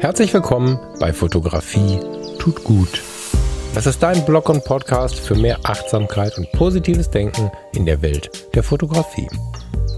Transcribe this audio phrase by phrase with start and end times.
[0.00, 1.98] Herzlich willkommen bei Fotografie
[2.38, 3.02] tut gut.
[3.74, 8.54] Das ist dein Blog und Podcast für mehr Achtsamkeit und positives Denken in der Welt
[8.54, 9.28] der Fotografie.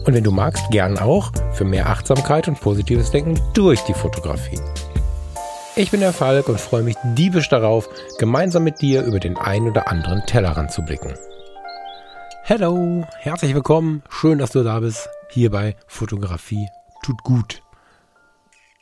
[0.06, 4.60] Und wenn du magst, gern auch für mehr Achtsamkeit und positives Denken durch die Fotografie.
[5.74, 9.66] Ich bin der Falk und freue mich diebisch darauf, gemeinsam mit dir über den ein
[9.66, 11.14] oder anderen Tellerrand zu blicken.
[12.44, 16.68] Hello, herzlich willkommen, schön, dass du da bist, hier bei Fotografie
[17.02, 17.62] tut gut.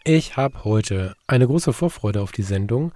[0.05, 2.92] Ich habe heute eine große Vorfreude auf die Sendung,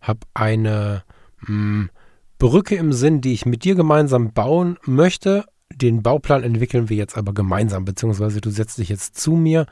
[0.00, 1.04] habe eine
[1.40, 1.90] mh, hm,
[2.38, 5.44] Brücke im Sinn, die ich mit dir gemeinsam bauen möchte.
[5.74, 9.66] Den Bauplan entwickeln wir jetzt aber gemeinsam, beziehungsweise du setzt dich jetzt zu mir.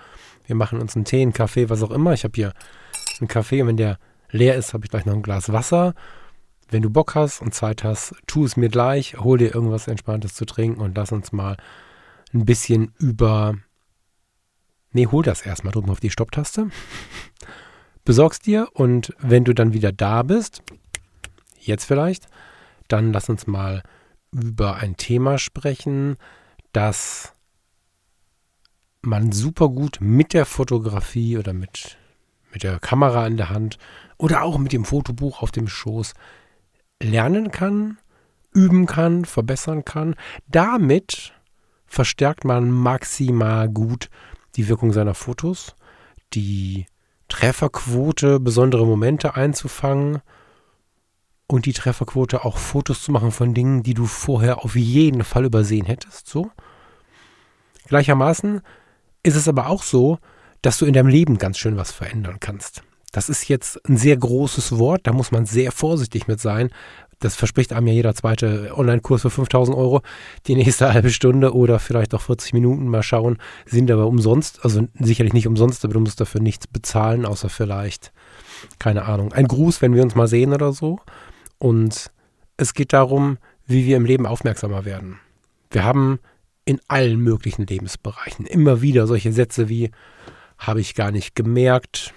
[0.47, 2.12] Wir machen uns einen Tee, einen Kaffee, was auch immer.
[2.12, 2.52] Ich habe hier
[3.20, 3.98] einen Kaffee und wenn der
[4.30, 5.95] leer ist, habe ich gleich noch ein Glas Wasser.
[6.70, 10.34] Wenn du Bock hast und Zeit hast, tu es mir gleich, hol dir irgendwas Entspanntes
[10.34, 11.56] zu trinken und lass uns mal
[12.34, 13.56] ein bisschen über.
[14.92, 16.70] Nee, hol das erstmal, drück mal auf die Stopptaste.
[18.05, 20.62] Besorgst dir und wenn du dann wieder da bist,
[21.61, 22.28] jetzt vielleicht,
[22.88, 23.83] dann lass uns mal
[24.33, 26.16] über ein Thema sprechen,
[26.72, 27.34] das
[29.03, 31.98] man super gut mit der Fotografie oder mit,
[32.53, 33.78] mit der Kamera in der Hand
[34.16, 36.14] oder auch mit dem Fotobuch auf dem Schoß
[37.03, 37.98] lernen kann,
[38.53, 40.14] üben kann, verbessern kann.
[40.48, 41.33] Damit
[41.89, 44.08] verstärkt man maximal gut
[44.56, 45.75] die Wirkung seiner Fotos,
[46.34, 46.86] die
[47.28, 50.20] Trefferquote, besondere Momente einzufangen
[51.47, 55.44] und die Trefferquote auch Fotos zu machen von Dingen, die du vorher auf jeden Fall
[55.44, 56.28] übersehen hättest.
[56.28, 56.50] So.
[57.86, 58.61] Gleichermaßen
[59.22, 60.19] ist es aber auch so,
[60.62, 62.83] dass du in deinem Leben ganz schön was verändern kannst.
[63.12, 66.70] Das ist jetzt ein sehr großes Wort, da muss man sehr vorsichtig mit sein.
[67.20, 70.02] Das verspricht einem ja jeder zweite Online-Kurs für 5000 Euro.
[70.47, 74.64] Die nächste halbe Stunde oder vielleicht auch 40 Minuten mal schauen, sind aber umsonst.
[74.64, 78.12] Also sicherlich nicht umsonst, aber du musst dafür nichts bezahlen, außer vielleicht,
[78.78, 81.00] keine Ahnung, ein Gruß, wenn wir uns mal sehen oder so.
[81.59, 82.10] Und
[82.56, 85.19] es geht darum, wie wir im Leben aufmerksamer werden.
[85.70, 86.20] Wir haben
[86.64, 89.91] in allen möglichen Lebensbereichen immer wieder solche Sätze wie
[90.59, 92.12] habe ich gar nicht gemerkt,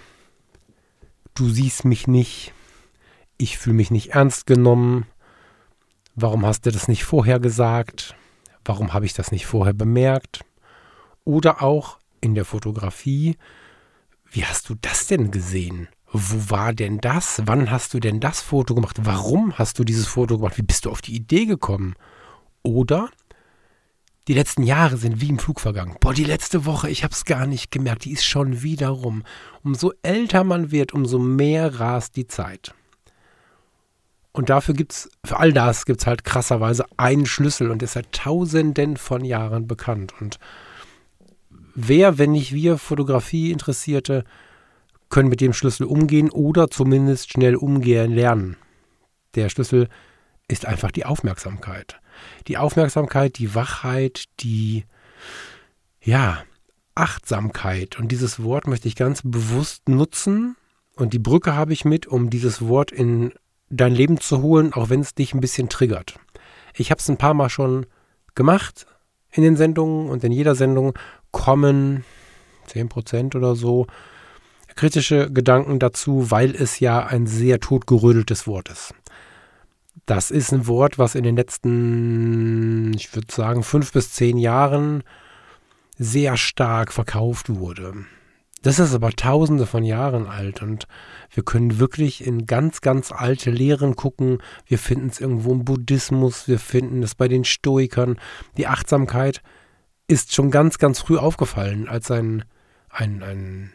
[1.34, 2.52] du siehst mich nicht,
[3.42, 5.06] ich fühle mich nicht ernst genommen,
[6.14, 8.14] warum hast du das nicht vorher gesagt,
[8.64, 10.44] warum habe ich das nicht vorher bemerkt
[11.24, 13.36] oder auch in der Fotografie,
[14.30, 15.88] wie hast du das denn gesehen?
[16.12, 17.42] wo war denn das?
[17.46, 18.98] Wann hast du denn das Foto gemacht?
[19.02, 20.58] Warum hast du dieses Foto gemacht?
[20.58, 21.94] Wie bist du auf die Idee gekommen?
[22.62, 23.08] Oder
[24.28, 25.96] die letzten Jahre sind wie im Flug vergangen.
[26.00, 29.24] Boah, die letzte Woche, ich habe es gar nicht gemerkt, die ist schon wieder rum.
[29.64, 32.74] Umso älter man wird, umso mehr rast die Zeit.
[34.32, 37.92] Und dafür gibt es, für all das gibt es halt krasserweise einen Schlüssel und ist
[37.92, 40.14] seit tausenden von Jahren bekannt.
[40.20, 40.38] Und
[41.74, 44.24] wer, wenn nicht wir Fotografie Interessierte,
[45.10, 48.56] können mit dem Schlüssel umgehen oder zumindest schnell umgehen lernen.
[49.34, 49.88] Der Schlüssel
[50.48, 52.00] ist einfach die Aufmerksamkeit.
[52.48, 54.84] Die Aufmerksamkeit, die Wachheit, die,
[56.00, 56.42] ja,
[56.94, 57.98] Achtsamkeit.
[57.98, 60.56] Und dieses Wort möchte ich ganz bewusst nutzen.
[60.96, 63.32] Und die Brücke habe ich mit, um dieses Wort in
[63.72, 66.18] dein Leben zu holen, auch wenn es dich ein bisschen triggert.
[66.74, 67.86] Ich habe es ein paar Mal schon
[68.34, 68.86] gemacht
[69.30, 70.94] in den Sendungen und in jeder Sendung
[71.30, 72.04] kommen
[72.68, 73.86] 10% oder so
[74.76, 78.94] kritische Gedanken dazu, weil es ja ein sehr totgerödeltes Wort ist.
[80.06, 85.02] Das ist ein Wort, was in den letzten, ich würde sagen, fünf bis zehn Jahren
[85.98, 87.94] sehr stark verkauft wurde.
[88.62, 90.86] Das ist aber tausende von Jahren alt und
[91.30, 94.38] wir können wirklich in ganz, ganz alte Lehren gucken.
[94.66, 98.18] Wir finden es irgendwo im Buddhismus, wir finden es bei den Stoikern.
[98.56, 99.42] Die Achtsamkeit
[100.06, 102.44] ist schon ganz, ganz früh aufgefallen als ein,
[102.88, 103.72] ein, ein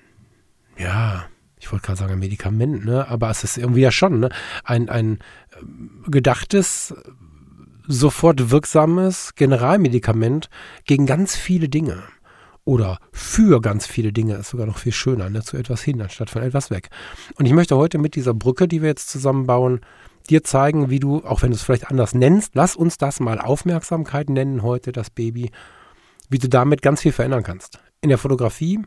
[0.77, 1.25] ja,
[1.59, 3.07] ich wollte gerade sagen ein Medikament, ne?
[3.09, 4.29] aber es ist irgendwie ja schon ne?
[4.63, 5.19] ein, ein
[5.51, 6.95] äh, gedachtes,
[7.87, 10.49] sofort wirksames Generalmedikament
[10.85, 12.03] gegen ganz viele Dinge.
[12.67, 15.41] Oder für ganz viele Dinge ist sogar noch viel schöner, ne?
[15.41, 16.89] zu etwas hin, anstatt von etwas weg.
[17.37, 19.79] Und ich möchte heute mit dieser Brücke, die wir jetzt zusammenbauen,
[20.29, 23.39] dir zeigen, wie du, auch wenn du es vielleicht anders nennst, lass uns das mal
[23.39, 25.51] Aufmerksamkeit nennen heute, das Baby,
[26.29, 27.79] wie du damit ganz viel verändern kannst.
[28.01, 28.81] In der Fotografie,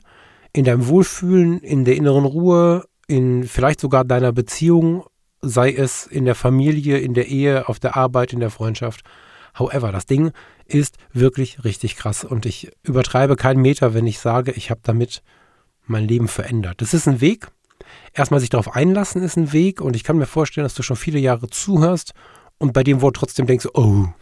[0.52, 5.06] in deinem Wohlfühlen, in der inneren Ruhe, in vielleicht sogar deiner Beziehung,
[5.40, 9.04] sei es in der Familie, in der Ehe, auf der Arbeit, in der Freundschaft.
[9.58, 10.32] However, das Ding
[10.66, 15.22] ist wirklich richtig krass und ich übertreibe keinen Meter, wenn ich sage, ich habe damit
[15.86, 16.80] mein Leben verändert.
[16.80, 17.48] Das ist ein Weg.
[18.12, 20.96] Erstmal sich darauf einlassen ist ein Weg und ich kann mir vorstellen, dass du schon
[20.96, 22.12] viele Jahre zuhörst
[22.58, 24.06] und bei dem Wort trotzdem denkst, oh.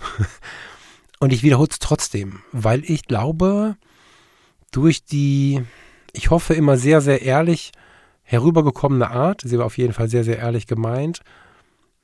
[1.21, 3.77] Und ich wiederhole es trotzdem, weil ich glaube,
[4.71, 5.65] durch die,
[6.13, 7.73] ich hoffe, immer sehr, sehr ehrlich
[8.23, 11.23] herübergekommene Art, sie war auf jeden Fall sehr, sehr ehrlich gemeint,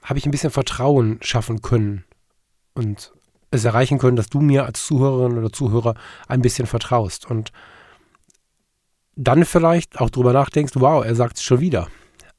[0.02, 2.04] habe ich ein bisschen Vertrauen schaffen können
[2.74, 3.12] und
[3.50, 5.94] es erreichen können, dass du mir als Zuhörerin oder Zuhörer
[6.28, 7.52] ein bisschen vertraust und
[9.16, 11.88] dann vielleicht auch drüber nachdenkst, wow, er sagt es schon wieder.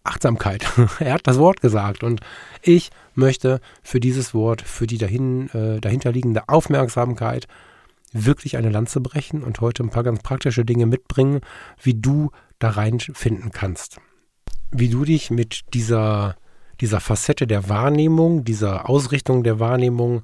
[0.03, 0.65] Achtsamkeit.
[0.99, 2.21] er hat das Wort gesagt und
[2.61, 7.47] ich möchte für dieses Wort, für die dahin, äh, dahinterliegende Aufmerksamkeit
[8.11, 11.41] wirklich eine Lanze brechen und heute ein paar ganz praktische Dinge mitbringen,
[11.81, 13.99] wie du da reinfinden kannst.
[14.71, 16.35] Wie du dich mit dieser,
[16.85, 20.21] dieser Facette der Wahrnehmung, dieser Ausrichtung der Wahrnehmung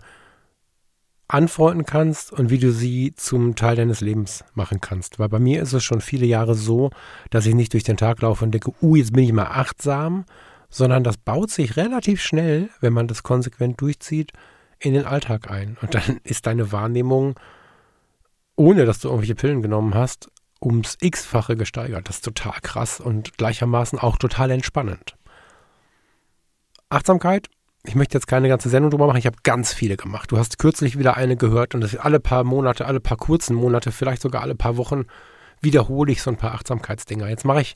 [1.27, 5.17] anfreunden kannst und wie du sie zum Teil deines Lebens machen kannst.
[5.17, 6.91] Weil bei mir ist es schon viele Jahre so,
[7.31, 10.25] dass ich nicht durch den Tag laufe und denke, uh, jetzt bin ich mal achtsam,
[10.69, 14.31] sondern das baut sich relativ schnell, wenn man das konsequent durchzieht,
[14.77, 15.79] in den Alltag ein.
[15.81, 17.39] Und dann ist deine Wahrnehmung,
[18.55, 20.29] ohne dass du irgendwelche Pillen genommen hast,
[20.61, 22.07] ums x-fache gesteigert.
[22.07, 25.15] Das ist total krass und gleichermaßen auch total entspannend.
[26.91, 27.49] Achtsamkeit
[27.83, 30.31] ich möchte jetzt keine ganze Sendung drüber machen, ich habe ganz viele gemacht.
[30.31, 33.91] Du hast kürzlich wieder eine gehört und das alle paar Monate, alle paar kurzen Monate,
[33.91, 35.05] vielleicht sogar alle paar Wochen
[35.61, 37.27] wiederhole ich so ein paar Achtsamkeitsdinger.
[37.27, 37.75] Jetzt mache ich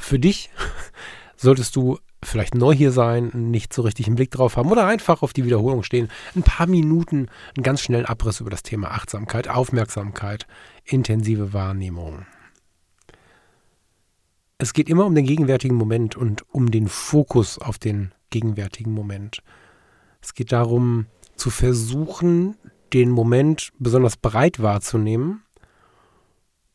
[0.00, 0.50] für dich,
[1.36, 5.22] solltest du vielleicht neu hier sein, nicht so richtig einen Blick drauf haben oder einfach
[5.22, 9.48] auf die Wiederholung stehen, ein paar Minuten einen ganz schnellen Abriss über das Thema Achtsamkeit,
[9.48, 10.46] Aufmerksamkeit,
[10.84, 12.26] intensive Wahrnehmung.
[14.58, 19.42] Es geht immer um den gegenwärtigen Moment und um den Fokus auf den gegenwärtigen Moment.
[20.20, 21.06] Es geht darum,
[21.36, 22.56] zu versuchen,
[22.92, 25.42] den Moment besonders breit wahrzunehmen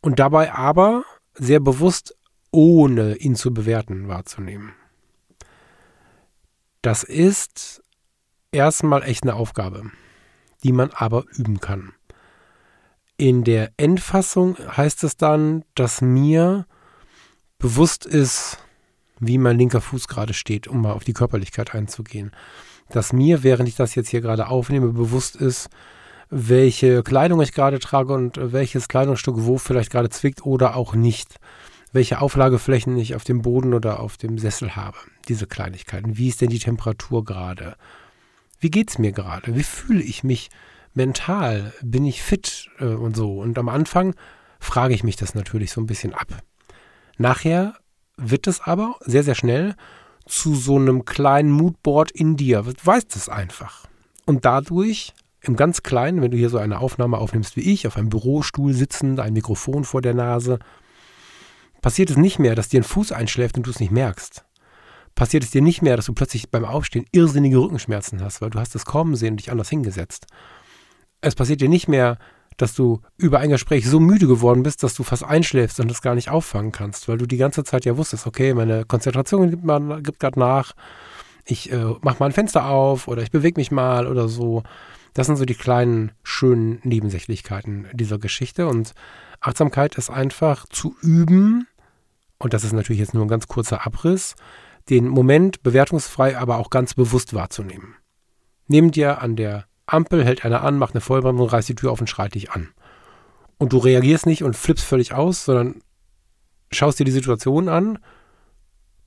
[0.02, 1.04] und dabei aber
[1.34, 2.16] sehr bewusst,
[2.52, 4.74] ohne ihn zu bewerten, wahrzunehmen.
[6.81, 7.84] Das ist
[8.52, 9.92] erstmal echt eine Aufgabe,
[10.63, 11.94] die man aber üben kann.
[13.18, 16.66] In der Endfassung heißt es dann, dass mir
[17.57, 18.60] bewusst ist,
[19.19, 22.31] wie mein linker Fuß gerade steht, um mal auf die Körperlichkeit einzugehen.
[22.89, 25.69] Dass mir, während ich das jetzt hier gerade aufnehme, bewusst ist,
[26.29, 31.35] welche Kleidung ich gerade trage und welches Kleidungsstück wo vielleicht gerade zwickt oder auch nicht.
[31.94, 34.97] Welche Auflageflächen ich auf dem Boden oder auf dem Sessel habe.
[35.29, 36.18] Diese Kleinigkeiten.
[36.18, 37.75] Wie ist denn die Temperatur gerade?
[38.59, 39.56] Wie geht es mir gerade?
[39.56, 40.50] Wie fühle ich mich
[40.94, 41.73] mental?
[41.81, 43.39] Bin ich fit äh, und so?
[43.39, 44.15] Und am Anfang
[44.59, 46.27] frage ich mich das natürlich so ein bisschen ab.
[47.18, 47.75] Nachher
[48.17, 49.75] wird es aber sehr, sehr schnell
[50.27, 52.63] zu so einem kleinen Moodboard in dir.
[52.63, 53.85] Du weißt es einfach.
[54.25, 57.97] Und dadurch, im ganz Kleinen, wenn du hier so eine Aufnahme aufnimmst wie ich, auf
[57.97, 60.59] einem Bürostuhl sitzend, ein Mikrofon vor der Nase,
[61.81, 64.44] passiert es nicht mehr, dass dir ein Fuß einschläft und du es nicht merkst.
[65.13, 68.59] Passiert es dir nicht mehr, dass du plötzlich beim Aufstehen irrsinnige Rückenschmerzen hast, weil du
[68.59, 70.25] hast es kommen sehen und dich anders hingesetzt.
[71.21, 72.18] Es passiert dir nicht mehr,
[72.57, 76.02] dass du über ein Gespräch so müde geworden bist, dass du fast einschläfst und es
[76.02, 80.04] gar nicht auffangen kannst, weil du die ganze Zeit ja wusstest, okay, meine Konzentration gibt,
[80.04, 80.74] gibt gerade nach,
[81.46, 84.63] ich äh, mache mal ein Fenster auf oder ich bewege mich mal oder so.
[85.13, 88.94] Das sind so die kleinen, schönen Nebensächlichkeiten dieser Geschichte und
[89.40, 91.68] Achtsamkeit ist einfach zu üben,
[92.38, 94.36] und das ist natürlich jetzt nur ein ganz kurzer Abriss,
[94.90, 97.96] den Moment bewertungsfrei, aber auch ganz bewusst wahrzunehmen.
[98.68, 102.01] Nimm dir an der Ampel, hält einer an, macht eine Vollbremsung, reißt die Tür auf
[102.01, 102.69] und schreit dich an.
[103.57, 105.81] Und du reagierst nicht und flippst völlig aus, sondern
[106.71, 107.99] schaust dir die Situation an,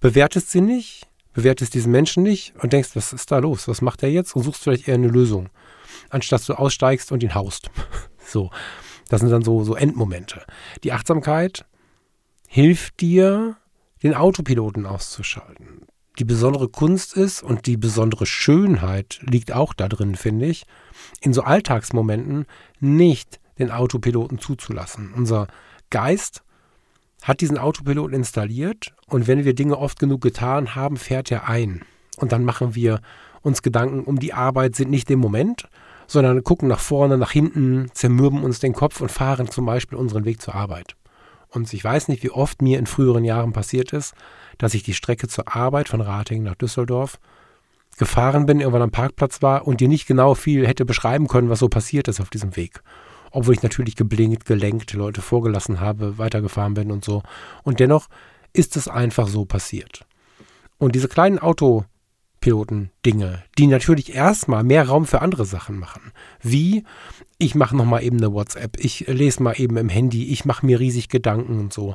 [0.00, 3.68] bewertest sie nicht, bewertest diesen Menschen nicht und denkst, was ist da los?
[3.68, 4.34] Was macht er jetzt?
[4.34, 5.50] Und suchst vielleicht eher eine Lösung,
[6.10, 7.70] anstatt du aussteigst und ihn haust.
[8.24, 8.50] so.
[9.08, 10.44] Das sind dann so, so Endmomente.
[10.84, 11.64] Die Achtsamkeit
[12.46, 13.56] hilft dir,
[14.02, 15.87] den Autopiloten auszuschalten
[16.18, 20.66] die besondere Kunst ist und die besondere Schönheit liegt auch da drin, finde ich,
[21.20, 22.46] in so Alltagsmomenten
[22.80, 25.12] nicht den Autopiloten zuzulassen.
[25.14, 25.46] Unser
[25.90, 26.42] Geist
[27.22, 31.82] hat diesen Autopiloten installiert und wenn wir Dinge oft genug getan haben, fährt er ein.
[32.16, 33.00] Und dann machen wir
[33.42, 35.68] uns Gedanken um die Arbeit, sind nicht im Moment,
[36.06, 40.24] sondern gucken nach vorne, nach hinten, zermürben uns den Kopf und fahren zum Beispiel unseren
[40.24, 40.96] Weg zur Arbeit.
[41.50, 44.14] Und ich weiß nicht, wie oft mir in früheren Jahren passiert ist,
[44.58, 47.18] dass ich die Strecke zur Arbeit von Ratingen nach Düsseldorf
[47.96, 51.58] gefahren bin, irgendwann am Parkplatz war und dir nicht genau viel hätte beschreiben können, was
[51.58, 52.82] so passiert ist auf diesem Weg.
[53.30, 57.22] Obwohl ich natürlich geblinkt, gelenkt, Leute vorgelassen habe, weitergefahren bin und so.
[57.62, 58.08] Und dennoch
[58.52, 60.06] ist es einfach so passiert.
[60.78, 61.84] Und diese kleinen Auto,
[62.40, 66.12] Piloten-Dinge, die natürlich erstmal mehr Raum für andere Sachen machen.
[66.40, 66.84] Wie,
[67.38, 70.80] ich mache nochmal eben eine WhatsApp, ich lese mal eben im Handy, ich mache mir
[70.80, 71.94] riesig Gedanken und so.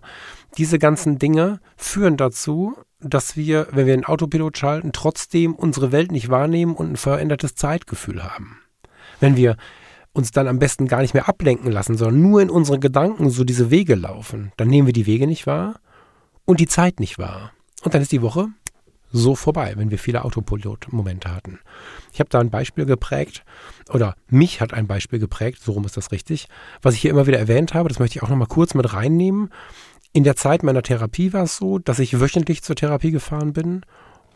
[0.57, 6.13] Diese ganzen Dinge führen dazu, dass wir, wenn wir einen Autopilot schalten, trotzdem unsere Welt
[6.13, 8.57] nicht wahrnehmen und ein verändertes Zeitgefühl haben.
[9.19, 9.57] Wenn wir
[10.13, 13.43] uns dann am besten gar nicht mehr ablenken lassen, sondern nur in unseren Gedanken so
[13.43, 15.81] diese Wege laufen, dann nehmen wir die Wege nicht wahr
[16.45, 17.51] und die Zeit nicht wahr.
[17.83, 18.47] Und dann ist die Woche
[19.13, 21.60] so vorbei, wenn wir viele Autopilot-Momente hatten.
[22.12, 23.46] Ich habe da ein Beispiel geprägt,
[23.89, 26.50] oder mich hat ein Beispiel geprägt, so rum ist das richtig,
[26.82, 29.50] was ich hier immer wieder erwähnt habe, das möchte ich auch nochmal kurz mit reinnehmen.
[30.13, 33.82] In der Zeit meiner Therapie war es so, dass ich wöchentlich zur Therapie gefahren bin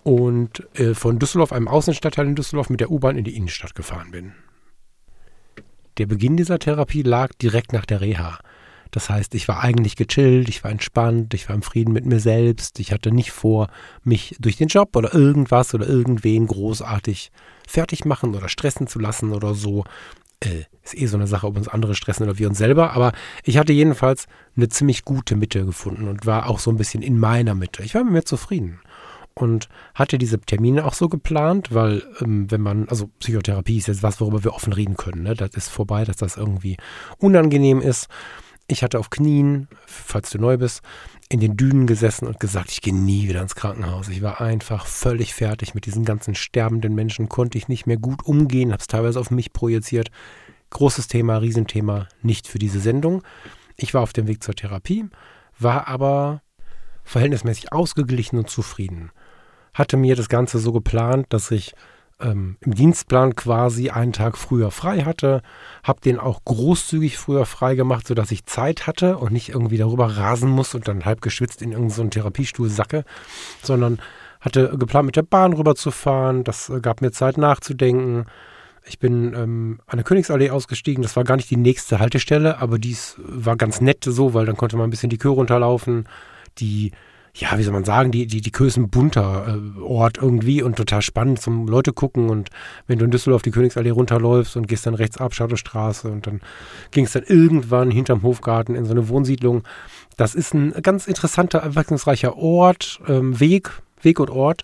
[0.04, 4.12] und äh, von Düsseldorf, einem Außenstadtteil in Düsseldorf, mit der U-Bahn in die Innenstadt gefahren
[4.12, 4.34] bin.
[5.98, 8.38] Der Beginn dieser Therapie lag direkt nach der Reha.
[8.92, 12.20] Das heißt, ich war eigentlich gechillt, ich war entspannt, ich war im Frieden mit mir
[12.20, 12.80] selbst.
[12.80, 13.68] Ich hatte nicht vor,
[14.04, 17.32] mich durch den Job oder irgendwas oder irgendwen großartig
[17.68, 19.84] fertig machen oder stressen zu lassen oder so.
[20.40, 22.94] Äh, ist eh so eine Sache, ob uns andere stressen oder wir uns selber.
[22.94, 23.12] Aber
[23.44, 24.26] ich hatte jedenfalls
[24.56, 27.84] eine ziemlich gute Mitte gefunden und war auch so ein bisschen in meiner Mitte.
[27.84, 28.80] Ich war mit mir zufrieden
[29.38, 34.04] und hatte diese Termine auch so geplant, weil ähm, wenn man, also Psychotherapie ist jetzt
[34.04, 35.24] was, worüber wir offen reden können.
[35.24, 35.36] Ne?
[35.36, 36.78] Das ist vorbei, dass das irgendwie
[37.20, 38.08] unangenehm ist.
[38.70, 40.82] Ich hatte auf Knien, falls du neu bist,
[41.30, 44.10] in den Dünen gesessen und gesagt, ich gehe nie wieder ins Krankenhaus.
[44.10, 48.26] Ich war einfach völlig fertig mit diesen ganzen sterbenden Menschen, konnte ich nicht mehr gut
[48.26, 50.10] umgehen, habe es teilweise auf mich projiziert.
[50.70, 53.24] Großes Thema, Riesenthema, nicht für diese Sendung.
[53.78, 55.06] Ich war auf dem Weg zur Therapie,
[55.58, 56.42] war aber
[57.06, 59.12] verhältnismäßig ausgeglichen und zufrieden.
[59.74, 61.74] Hatte mir das Ganze so geplant, dass ich
[62.20, 65.42] ähm, im Dienstplan quasi einen Tag früher frei hatte,
[65.84, 70.18] habe den auch großzügig früher frei gemacht, sodass ich Zeit hatte und nicht irgendwie darüber
[70.18, 73.04] rasen muss und dann halb geschwitzt in irgendeinen so Therapiestuhl sacke,
[73.62, 74.00] sondern
[74.42, 76.44] hatte geplant, mit der Bahn rüberzufahren.
[76.44, 78.26] Das äh, gab mir Zeit nachzudenken.
[78.86, 81.04] Ich bin ähm, an der Königsallee ausgestiegen.
[81.04, 84.58] Das war gar nicht die nächste Haltestelle, aber dies war ganz nett so, weil dann
[84.58, 86.08] konnte man ein bisschen die Kö runterlaufen.
[86.60, 86.92] Die
[87.40, 91.04] ja, wie soll man sagen, die, die, die Kösen bunter äh, Ort irgendwie und total
[91.04, 92.30] spannend zum Leute gucken.
[92.30, 92.50] Und
[92.88, 96.42] wenn du in Düsseldorf die Königsallee runterläufst und gehst dann rechts ab, Schadowstraße und dann
[96.90, 99.64] ging es dann irgendwann hinterm Hofgarten in so eine Wohnsiedlung.
[100.16, 103.70] Das ist ein ganz interessanter, abwechslungsreicher Ort, ähm, Weg,
[104.02, 104.64] Weg und Ort.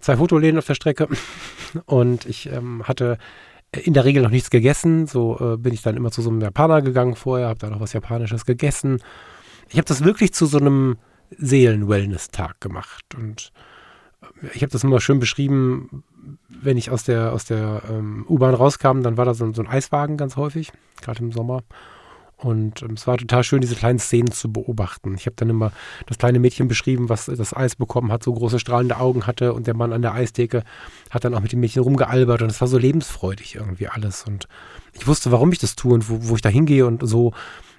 [0.00, 1.06] Zwei Fotoläden auf der Strecke.
[1.84, 3.18] Und ich ähm, hatte
[3.70, 5.06] in der Regel noch nichts gegessen.
[5.06, 7.80] So äh, bin ich dann immer zu so einem Japaner gegangen vorher, habe da noch
[7.80, 9.00] was Japanisches gegessen.
[9.68, 10.96] Ich habe das wirklich zu so einem
[11.36, 13.04] Seelen-Wellness-Tag gemacht.
[13.16, 13.52] Und
[14.22, 16.04] äh, ich habe das immer schön beschrieben,
[16.48, 19.68] wenn ich aus der, aus der ähm, U-Bahn rauskam, dann war da so, so, ein
[19.68, 21.62] Eiswagen ganz häufig, gerade im Sommer.
[22.36, 25.14] Und ähm, es war total schön, diese kleinen Szenen zu beobachten.
[25.14, 25.72] Ich habe dann immer
[26.06, 29.66] das kleine Mädchen beschrieben, was das Eis bekommen hat, so große strahlende Augen hatte und
[29.66, 30.64] der Mann an der Eistheke
[31.10, 34.24] hat dann auch mit dem Mädchen rumgealbert und es war so lebensfreudig irgendwie alles.
[34.24, 34.48] Und
[34.92, 37.32] ich wusste, warum ich das tue und wo, wo ich da hingehe und so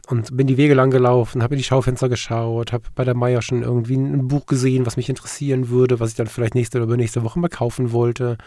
[0.08, 3.42] und bin die Wege lang gelaufen, habe in die Schaufenster geschaut, habe bei der Meier
[3.42, 6.86] schon irgendwie ein Buch gesehen, was mich interessieren würde, was ich dann vielleicht nächste oder
[6.86, 8.38] übernächste Woche mal kaufen wollte.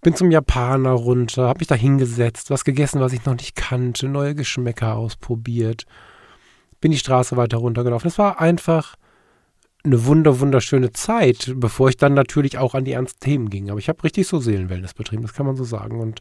[0.00, 4.08] Bin zum Japaner runter, habe mich da hingesetzt, was gegessen, was ich noch nicht kannte,
[4.08, 5.84] neue Geschmäcker ausprobiert.
[6.80, 8.08] Bin die Straße weiter runtergelaufen.
[8.08, 8.94] Es war einfach
[9.84, 13.70] eine wunder, wunderschöne Zeit, bevor ich dann natürlich auch an die ernsten Themen ging.
[13.70, 16.00] Aber ich habe richtig so Seelenwellness betrieben, das kann man so sagen.
[16.00, 16.20] Und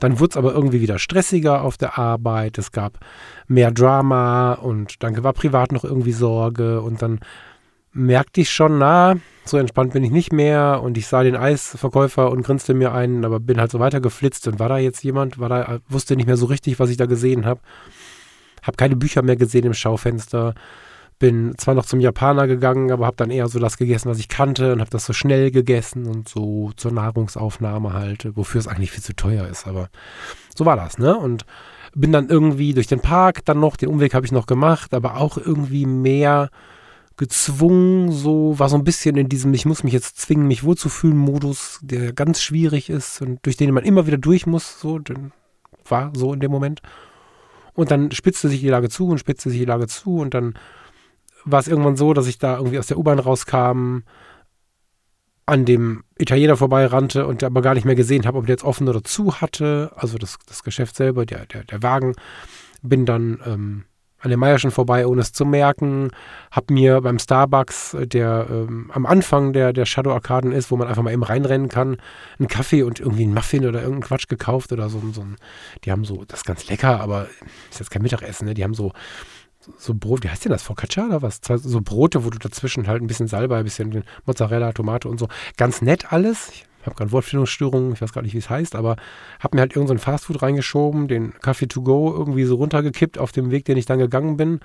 [0.00, 2.58] dann wurde es aber irgendwie wieder stressiger auf der Arbeit.
[2.58, 2.98] Es gab
[3.46, 7.20] mehr Drama und dann war privat noch irgendwie Sorge und dann
[7.92, 12.30] merkte ich schon, na, so entspannt bin ich nicht mehr und ich sah den Eisverkäufer
[12.30, 15.38] und grinste mir ein, aber bin halt so weiter geflitzt und war da jetzt jemand,
[15.38, 17.60] war da, wusste nicht mehr so richtig, was ich da gesehen habe.
[18.62, 20.54] Hab keine Bücher mehr gesehen im Schaufenster
[21.20, 24.28] bin zwar noch zum Japaner gegangen, aber habe dann eher so das gegessen, was ich
[24.28, 28.90] kannte und habe das so schnell gegessen und so zur Nahrungsaufnahme halt, wofür es eigentlich
[28.90, 29.90] viel zu teuer ist, aber
[30.56, 31.16] so war das, ne?
[31.16, 31.44] Und
[31.94, 35.18] bin dann irgendwie durch den Park dann noch, den Umweg habe ich noch gemacht, aber
[35.18, 36.48] auch irgendwie mehr
[37.18, 41.18] gezwungen, so war so ein bisschen in diesem ich muss mich jetzt zwingen, mich wohlzufühlen
[41.18, 44.98] Modus, der ganz schwierig ist und durch den man immer wieder durch muss, so
[45.86, 46.80] war so in dem Moment.
[47.74, 50.54] Und dann spitzte sich die Lage zu und spitzte sich die Lage zu und dann
[51.44, 54.00] war es irgendwann so, dass ich da irgendwie aus der U-Bahn rauskam,
[55.46, 58.88] an dem Italiener vorbeirannte und aber gar nicht mehr gesehen habe, ob der jetzt offen
[58.88, 59.90] oder zu hatte.
[59.96, 62.14] Also das, das Geschäft selber, der, der, der Wagen.
[62.82, 63.84] Bin dann ähm,
[64.20, 66.10] an dem Meierschen vorbei, ohne es zu merken.
[66.50, 70.86] Hab mir beim Starbucks, der ähm, am Anfang der, der Shadow Arkaden ist, wo man
[70.86, 71.96] einfach mal eben reinrennen kann,
[72.38, 75.36] einen Kaffee und irgendwie einen Muffin oder irgendeinen Quatsch gekauft oder so, so ein,
[75.84, 77.26] die haben so, das ist ganz lecker, aber
[77.70, 78.54] ist jetzt kein Mittagessen, ne?
[78.54, 78.92] Die haben so
[79.76, 81.40] so Brot, wie heißt denn das, Focaccia oder was?
[81.44, 85.28] So Brote, wo du dazwischen halt ein bisschen Salbei, ein bisschen Mozzarella, Tomate und so.
[85.56, 86.50] Ganz nett alles.
[86.50, 88.96] Ich habe gerade Wortfindungsstörungen, ich weiß gar nicht, wie es heißt, aber
[89.38, 93.32] habe mir halt irgendein so Fastfood reingeschoben, den Kaffee to go irgendwie so runtergekippt auf
[93.32, 94.60] dem Weg, den ich dann gegangen bin.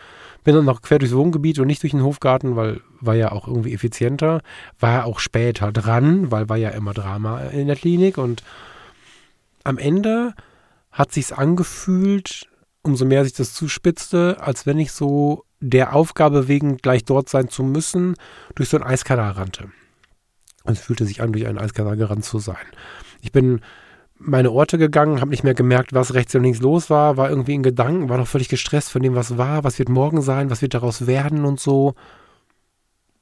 [0.46, 3.50] Bin dann noch quer durchs Wohngebiet und nicht durch den Hofgarten, weil war ja auch
[3.50, 4.42] irgendwie effizienter.
[4.80, 8.44] War auch später dran, weil war ja immer Drama in der Klinik und
[9.66, 10.34] am Ende
[10.92, 12.48] hat sich's angefühlt,
[12.86, 17.50] umso mehr sich das zuspitzte, als wenn ich so der Aufgabe wegen gleich dort sein
[17.50, 18.15] zu müssen,
[18.54, 19.70] durch so einen Eiskanal rannte.
[20.65, 22.65] Es fühlte sich an, durch einen Eiskanal gerannt zu sein.
[23.22, 23.62] Ich bin
[24.18, 27.54] meine Orte gegangen, habe nicht mehr gemerkt, was rechts und links los war, war irgendwie
[27.54, 30.62] in Gedanken, war noch völlig gestresst von dem, was war, was wird morgen sein, was
[30.62, 31.96] wird daraus werden und so.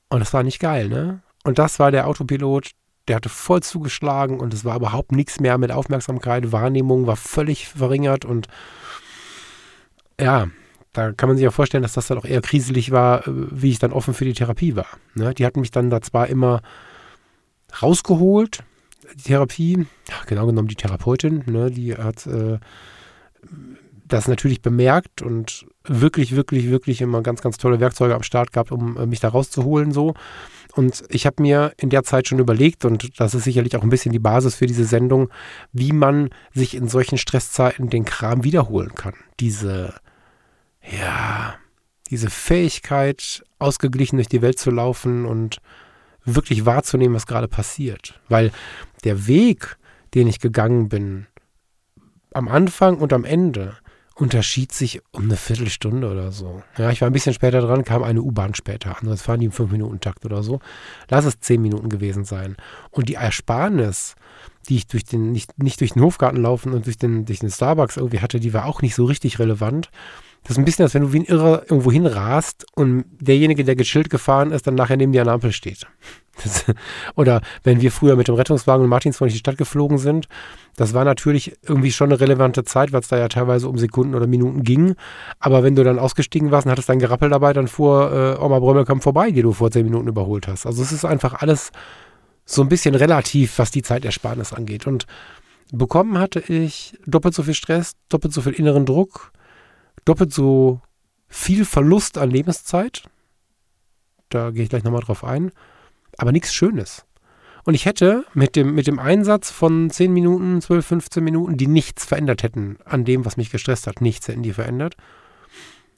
[0.09, 1.21] Und das war nicht geil, ne?
[1.43, 2.71] Und das war der Autopilot,
[3.07, 7.67] der hatte voll zugeschlagen und es war überhaupt nichts mehr mit Aufmerksamkeit, Wahrnehmung war völlig
[7.67, 8.47] verringert und
[10.19, 10.47] ja,
[10.93, 13.71] da kann man sich ja vorstellen, dass das dann auch eher kriselig war, äh, wie
[13.71, 14.87] ich dann offen für die Therapie war.
[15.15, 15.33] Ne?
[15.33, 16.61] Die hatten mich dann da zwar immer
[17.81, 18.63] rausgeholt,
[19.15, 19.85] die Therapie,
[20.27, 22.59] genau genommen die Therapeutin, ne, die hat äh,
[24.07, 28.71] das natürlich bemerkt und wirklich, wirklich, wirklich immer ganz, ganz tolle Werkzeuge am Start gehabt,
[28.71, 30.13] um äh, mich da rauszuholen so.
[30.75, 33.89] Und ich habe mir in der Zeit schon überlegt, und das ist sicherlich auch ein
[33.89, 35.29] bisschen die Basis für diese Sendung,
[35.71, 39.13] wie man sich in solchen Stresszeiten den Kram wiederholen kann.
[39.39, 39.93] Diese,
[40.91, 41.55] ja,
[42.09, 45.59] diese Fähigkeit, ausgeglichen durch die Welt zu laufen und
[46.25, 48.19] wirklich wahrzunehmen, was gerade passiert.
[48.29, 48.51] Weil
[49.03, 49.77] der Weg,
[50.13, 51.27] den ich gegangen bin,
[52.33, 53.77] am Anfang und am Ende,
[54.15, 56.61] unterschied sich um eine Viertelstunde oder so.
[56.77, 59.07] Ja, ich war ein bisschen später dran, kam eine U-Bahn später an.
[59.07, 60.59] Das fahren die im 5-Minuten-Takt oder so.
[61.09, 62.55] Lass es 10 Minuten gewesen sein.
[62.91, 64.15] Und die Ersparnis,
[64.69, 67.49] die ich durch den, nicht, nicht durch den Hofgarten laufen und durch den, durch den
[67.49, 69.89] Starbucks irgendwie hatte, die war auch nicht so richtig relevant.
[70.43, 73.75] Das ist ein bisschen, als wenn du wie ein Irrer irgendwo hinrast und derjenige, der
[73.75, 75.87] gechillt gefahren ist, dann nachher neben dir an der Ampel steht.
[76.43, 76.65] Das,
[77.15, 80.27] oder wenn wir früher mit dem Rettungswagen in Martinsville in die Stadt geflogen sind,
[80.75, 84.15] das war natürlich irgendwie schon eine relevante Zeit, weil es da ja teilweise um Sekunden
[84.15, 84.95] oder Minuten ging.
[85.39, 88.59] Aber wenn du dann ausgestiegen warst und hattest dein Gerappel dabei, dann fuhr äh, Oma
[88.59, 90.65] Brömmelkamp vorbei, die du vor zehn Minuten überholt hast.
[90.65, 91.71] Also es ist einfach alles
[92.45, 94.87] so ein bisschen relativ, was die Zeitersparnis angeht.
[94.87, 95.05] Und
[95.71, 99.31] bekommen hatte ich doppelt so viel Stress, doppelt so viel inneren Druck,
[100.05, 100.81] doppelt so
[101.27, 103.03] viel Verlust an Lebenszeit.
[104.29, 105.51] Da gehe ich gleich nochmal drauf ein.
[106.17, 107.05] Aber nichts Schönes.
[107.63, 111.67] Und ich hätte mit dem, mit dem Einsatz von 10 Minuten, 12, 15 Minuten, die
[111.67, 114.95] nichts verändert hätten an dem, was mich gestresst hat, nichts hätten die verändert,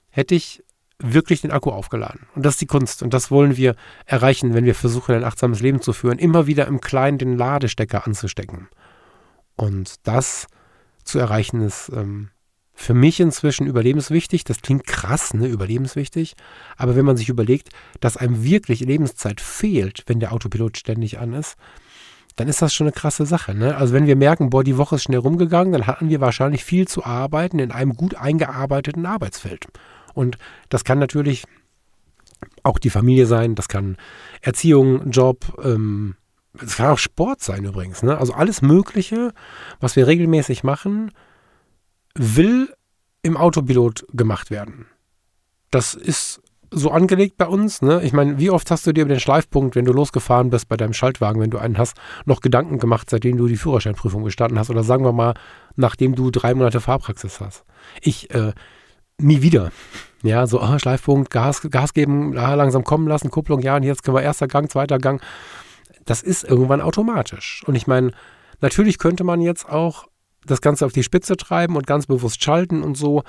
[0.09, 0.63] hätte ich
[0.99, 2.27] wirklich den Akku aufgeladen.
[2.35, 3.03] Und das ist die Kunst.
[3.03, 6.67] Und das wollen wir erreichen, wenn wir versuchen, ein achtsames Leben zu führen, immer wieder
[6.67, 8.69] im Kleinen den Ladestecker anzustecken.
[9.55, 10.47] Und das
[11.03, 12.29] zu erreichen ist ähm,
[12.75, 14.43] für mich inzwischen überlebenswichtig.
[14.43, 16.35] Das klingt krass, ne, überlebenswichtig.
[16.77, 17.69] Aber wenn man sich überlegt,
[18.01, 21.55] dass einem wirklich Lebenszeit fehlt, wenn der Autopilot ständig an ist,
[22.35, 23.55] dann ist das schon eine krasse Sache.
[23.55, 23.77] Ne?
[23.77, 26.87] Also wenn wir merken, boah, die Woche ist schnell rumgegangen, dann hatten wir wahrscheinlich viel
[26.87, 29.67] zu arbeiten in einem gut eingearbeiteten Arbeitsfeld.
[30.13, 31.45] Und das kann natürlich
[32.63, 33.95] auch die Familie sein, das kann
[34.41, 36.15] Erziehung, Job, ähm,
[36.53, 38.03] das kann auch Sport sein übrigens.
[38.03, 38.17] Ne?
[38.17, 39.33] Also alles Mögliche,
[39.79, 41.11] was wir regelmäßig machen,
[42.15, 42.73] will
[43.21, 44.85] im Autopilot gemacht werden.
[45.71, 47.81] Das ist so angelegt bei uns.
[47.81, 48.01] Ne?
[48.03, 50.77] Ich meine, wie oft hast du dir über den Schleifpunkt, wenn du losgefahren bist bei
[50.77, 54.69] deinem Schaltwagen, wenn du einen hast, noch Gedanken gemacht, seitdem du die Führerscheinprüfung gestanden hast?
[54.69, 55.33] Oder sagen wir mal,
[55.75, 57.63] nachdem du drei Monate Fahrpraxis hast?
[58.01, 58.53] Ich, äh,
[59.17, 59.71] nie wieder.
[60.23, 64.17] Ja, so, oh, Schleifpunkt, Gas, Gas geben, langsam kommen lassen, Kupplung, ja, und jetzt können
[64.17, 65.21] wir erster Gang, zweiter Gang.
[66.03, 67.63] Das ist irgendwann automatisch.
[67.67, 68.11] Und ich meine,
[68.61, 70.07] natürlich könnte man jetzt auch
[70.45, 73.23] das Ganze auf die Spitze treiben und ganz bewusst schalten und so.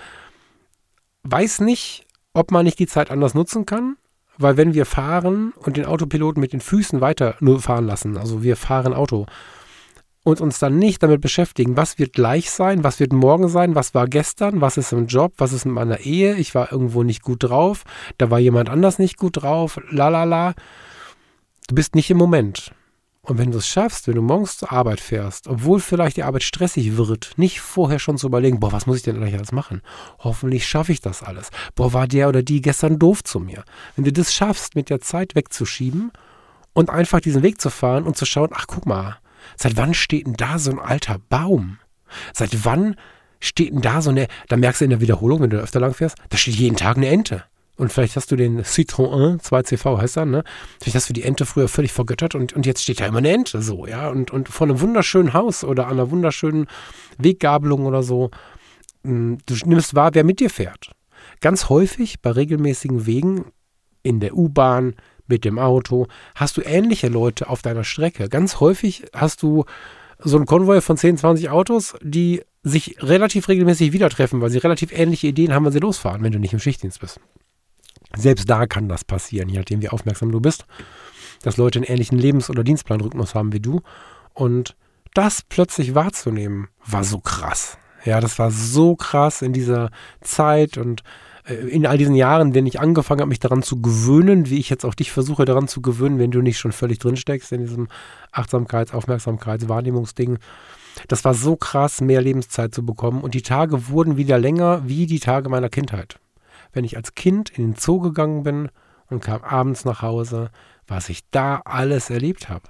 [1.22, 3.96] Weiß nicht, ob man nicht die Zeit anders nutzen kann,
[4.38, 8.42] weil wenn wir fahren und den Autopiloten mit den Füßen weiter nur fahren lassen, also
[8.42, 9.26] wir fahren Auto,
[10.26, 13.94] und uns dann nicht damit beschäftigen, was wird gleich sein, was wird morgen sein, was
[13.94, 17.22] war gestern, was ist im Job, was ist mit meiner Ehe, ich war irgendwo nicht
[17.22, 17.84] gut drauf,
[18.18, 20.54] da war jemand anders nicht gut drauf, la la la.
[21.68, 22.72] Du bist nicht im Moment.
[23.26, 26.44] Und wenn du es schaffst, wenn du morgens zur Arbeit fährst, obwohl vielleicht die Arbeit
[26.44, 29.82] stressig wird, nicht vorher schon zu überlegen, boah, was muss ich denn eigentlich alles machen?
[30.20, 31.50] Hoffentlich schaffe ich das alles.
[31.74, 33.64] Boah, war der oder die gestern doof zu mir.
[33.96, 36.12] Wenn du das schaffst, mit der Zeit wegzuschieben
[36.72, 39.16] und einfach diesen Weg zu fahren und zu schauen, ach guck mal,
[39.56, 41.78] seit wann steht denn da so ein alter Baum?
[42.32, 42.94] Seit wann
[43.40, 45.94] steht denn da so eine, da merkst du in der Wiederholung, wenn du öfter lang
[45.94, 47.42] fährst, da steht jeden Tag eine Ente.
[47.76, 50.44] Und vielleicht hast du den Citroën 2CV, heißt er, ne?
[50.80, 53.30] Vielleicht hast du die Ente früher völlig vergöttert und, und jetzt steht da immer eine
[53.30, 54.08] Ente so, ja?
[54.08, 56.66] Und, und vor einem wunderschönen Haus oder an einer wunderschönen
[57.18, 58.30] Weggabelung oder so.
[59.04, 60.92] Hm, du nimmst wahr, wer mit dir fährt.
[61.40, 63.46] Ganz häufig bei regelmäßigen Wegen
[64.02, 64.94] in der U-Bahn,
[65.28, 68.28] mit dem Auto, hast du ähnliche Leute auf deiner Strecke.
[68.28, 69.64] Ganz häufig hast du
[70.18, 74.58] so einen Konvoi von 10, 20 Autos, die sich relativ regelmäßig wieder treffen, weil sie
[74.58, 77.20] relativ ähnliche Ideen haben, wenn sie losfahren, wenn du nicht im Schichtdienst bist.
[78.14, 80.66] Selbst da kann das passieren, je nachdem, wie aufmerksam du bist,
[81.42, 83.82] dass Leute einen ähnlichen Lebens- oder Dienstplanrhythmus haben wie du.
[84.32, 84.76] Und
[85.14, 87.78] das plötzlich wahrzunehmen, war so krass.
[88.04, 89.90] Ja, das war so krass in dieser
[90.20, 91.02] Zeit und
[91.46, 94.58] äh, in all diesen Jahren, in denen ich angefangen habe, mich daran zu gewöhnen, wie
[94.58, 97.62] ich jetzt auch dich versuche daran zu gewöhnen, wenn du nicht schon völlig drinsteckst in
[97.62, 97.88] diesem
[98.32, 100.38] Achtsamkeits-, Aufmerksamkeits-, Wahrnehmungsding.
[101.08, 103.22] Das war so krass, mehr Lebenszeit zu bekommen.
[103.22, 106.18] Und die Tage wurden wieder länger wie die Tage meiner Kindheit.
[106.76, 108.68] Wenn ich als Kind in den Zoo gegangen bin
[109.08, 110.50] und kam abends nach Hause,
[110.86, 112.68] was ich da alles erlebt habe.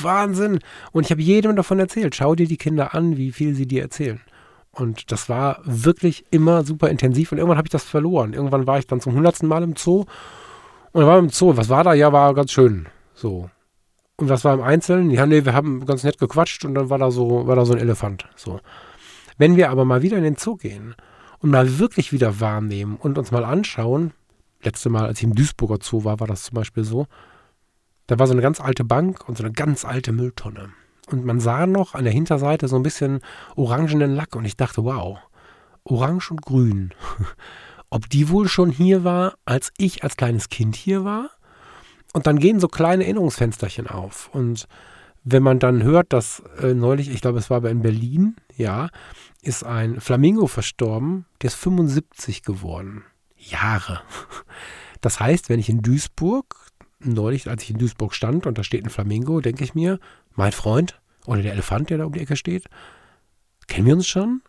[0.00, 0.60] Wahnsinn!
[0.92, 2.14] Und ich habe jedem davon erzählt.
[2.14, 4.20] Schau dir die Kinder an, wie viel sie dir erzählen.
[4.70, 8.34] Und das war wirklich immer super intensiv und irgendwann habe ich das verloren.
[8.34, 10.04] Irgendwann war ich dann zum hundertsten Mal im Zoo
[10.92, 11.56] und war im Zoo.
[11.56, 11.92] Was war da?
[11.92, 12.86] Ja, war ganz schön.
[13.14, 13.50] So.
[14.14, 15.10] Und was war im Einzelnen?
[15.10, 17.72] Ja, nee, wir haben ganz nett gequatscht und dann war da so, war da so
[17.72, 18.28] ein Elefant.
[18.36, 18.60] So.
[19.38, 20.94] Wenn wir aber mal wieder in den Zoo gehen
[21.40, 24.12] und mal wirklich wieder wahrnehmen und uns mal anschauen,
[24.62, 27.06] letzte Mal, als ich im Duisburger Zoo war, war das zum Beispiel so,
[28.06, 30.70] da war so eine ganz alte Bank und so eine ganz alte Mülltonne
[31.12, 33.20] und man sah noch an der Hinterseite so ein bisschen
[33.56, 35.18] orangenen Lack und ich dachte, wow,
[35.84, 36.94] orange und grün.
[37.90, 41.30] Ob die wohl schon hier war, als ich als kleines Kind hier war?
[42.12, 44.30] Und dann gehen so kleine Erinnerungsfensterchen auf.
[44.32, 44.66] Und
[45.24, 48.88] wenn man dann hört, dass äh, neulich, ich glaube, es war aber in Berlin, ja,
[49.42, 53.04] ist ein Flamingo verstorben, der ist 75 geworden.
[53.36, 54.02] Jahre.
[55.02, 56.54] Das heißt, wenn ich in Duisburg,
[56.98, 59.98] neulich, als ich in Duisburg stand und da steht ein Flamingo, denke ich mir,
[60.34, 62.66] mein Freund oder der Elefant, der da um die Ecke steht,
[63.66, 64.42] kennen wir uns schon?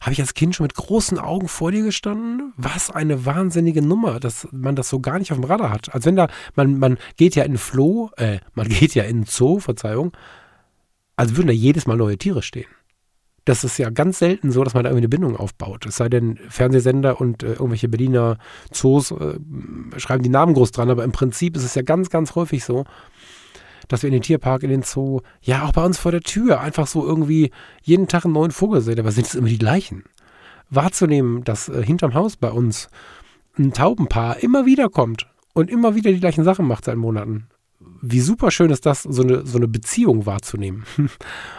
[0.00, 2.52] Habe ich als Kind schon mit großen Augen vor dir gestanden?
[2.56, 5.94] Was eine wahnsinnige Nummer, dass man das so gar nicht auf dem Radar hat.
[5.94, 9.60] Als wenn da, man, man geht ja in Floh, äh, man geht ja in Zoo,
[9.60, 10.12] Verzeihung,
[11.16, 12.68] als würden da jedes Mal neue Tiere stehen.
[13.46, 15.84] Das ist ja ganz selten so, dass man da irgendwie eine Bindung aufbaut.
[15.84, 18.38] Es sei denn, Fernsehsender und äh, irgendwelche Berliner
[18.70, 19.38] Zoos äh,
[19.98, 22.84] schreiben die Namen groß dran, aber im Prinzip ist es ja ganz, ganz häufig so,
[23.88, 26.60] dass wir in den Tierpark, in den Zoo, ja auch bei uns vor der Tür
[26.60, 27.50] einfach so irgendwie
[27.82, 30.04] jeden Tag einen neuen Vogel sehen, aber sind es immer die gleichen?
[30.70, 32.88] Wahrzunehmen, dass äh, hinterm Haus bei uns
[33.58, 37.46] ein Taubenpaar immer wieder kommt und immer wieder die gleichen Sachen macht seit Monaten.
[38.00, 40.84] Wie super schön ist das, so eine, so eine Beziehung wahrzunehmen.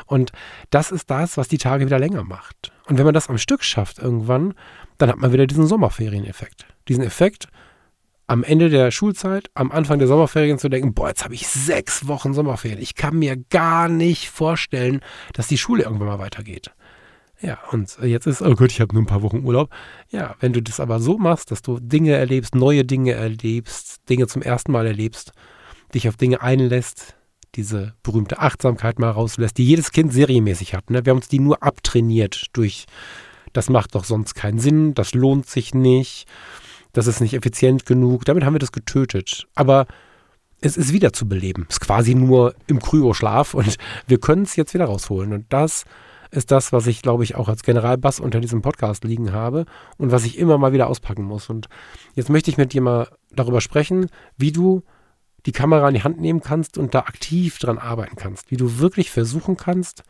[0.06, 0.32] Und
[0.70, 2.72] das ist das, was die Tage wieder länger macht.
[2.88, 4.54] Und wenn man das am Stück schafft irgendwann,
[4.98, 6.68] dann hat man wieder diesen Sommerferieneffekt.
[6.88, 7.48] Diesen Effekt,
[8.28, 12.08] am Ende der Schulzeit, am Anfang der Sommerferien zu denken, boah, jetzt habe ich sechs
[12.08, 12.82] Wochen Sommerferien.
[12.82, 15.02] Ich kann mir gar nicht vorstellen,
[15.34, 16.72] dass die Schule irgendwann mal weitergeht.
[17.42, 19.70] Ja, und jetzt ist, oh Gott, ich habe nur ein paar Wochen Urlaub.
[20.10, 24.28] Ja, wenn du das aber so machst, dass du Dinge erlebst, neue Dinge erlebst, Dinge
[24.28, 25.34] zum ersten Mal erlebst,
[25.94, 27.16] dich auf Dinge einlässt,
[27.56, 30.90] diese berühmte Achtsamkeit mal rauslässt, die jedes Kind serienmäßig hat.
[30.90, 31.06] Ne?
[31.06, 32.86] Wir haben uns die nur abtrainiert durch,
[33.54, 36.26] das macht doch sonst keinen Sinn, das lohnt sich nicht
[36.96, 38.24] das ist nicht effizient genug.
[38.24, 39.48] Damit haben wir das getötet.
[39.54, 39.86] Aber
[40.62, 41.66] es ist wieder zu beleben.
[41.70, 43.76] Es ist quasi nur im Kryoschlaf und
[44.08, 45.34] wir können es jetzt wieder rausholen.
[45.34, 45.84] Und das
[46.32, 49.66] ist das, was ich, glaube ich, auch als Generalbass unter diesem Podcast liegen habe
[49.98, 51.50] und was ich immer mal wieder auspacken muss.
[51.50, 51.68] Und
[52.14, 54.84] jetzt möchte ich mit dir mal darüber sprechen, wie du
[55.46, 58.52] die Kamera in die Hand nehmen kannst und da aktiv dran arbeiten kannst.
[58.52, 60.04] Wie du wirklich versuchen kannst,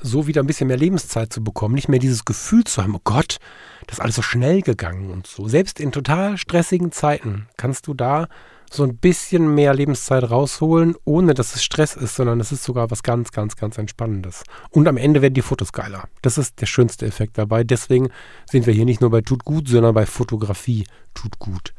[0.00, 3.00] so wieder ein bisschen mehr Lebenszeit zu bekommen, nicht mehr dieses Gefühl zu haben, oh
[3.04, 3.38] Gott,
[3.86, 5.48] das ist alles so schnell gegangen und so.
[5.48, 8.28] Selbst in total stressigen Zeiten kannst du da
[8.70, 12.90] so ein bisschen mehr Lebenszeit rausholen, ohne dass es Stress ist, sondern es ist sogar
[12.90, 14.42] was ganz, ganz, ganz Entspannendes.
[14.70, 16.08] Und am Ende werden die Fotos geiler.
[16.22, 17.64] Das ist der schönste Effekt dabei.
[17.64, 18.08] Deswegen
[18.50, 21.74] sind wir hier nicht nur bei Tut gut, sondern bei Fotografie Tut gut.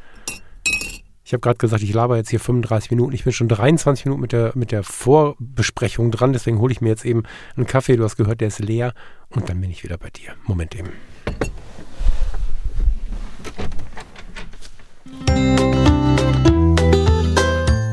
[1.27, 3.11] Ich habe gerade gesagt, ich laber jetzt hier 35 Minuten.
[3.11, 6.31] Ich bin schon 23 Minuten mit der, mit der Vorbesprechung dran.
[6.31, 7.23] Deswegen hole ich mir jetzt eben
[7.57, 7.97] einen Kaffee.
[7.97, 8.93] Du hast gehört, der ist leer.
[9.27, 10.35] Und dann bin ich wieder bei dir.
[10.45, 10.93] Moment eben.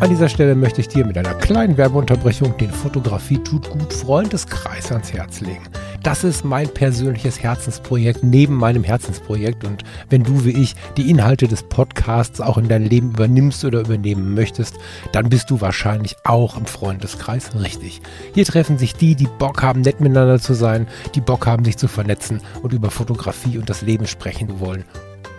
[0.04, 4.92] An dieser Stelle möchte ich dir mit einer kleinen Werbeunterbrechung den Fotografie tut gut Freundeskreis
[4.92, 5.62] ans Herz legen.
[6.02, 11.48] Das ist mein persönliches Herzensprojekt neben meinem Herzensprojekt und wenn du wie ich die Inhalte
[11.48, 14.76] des Podcasts auch in dein Leben übernimmst oder übernehmen möchtest,
[15.12, 18.02] dann bist du wahrscheinlich auch im Freundeskreis richtig.
[18.34, 21.78] Hier treffen sich die, die Bock haben, nett miteinander zu sein, die Bock haben, sich
[21.78, 24.84] zu vernetzen und über Fotografie und das Leben sprechen wollen,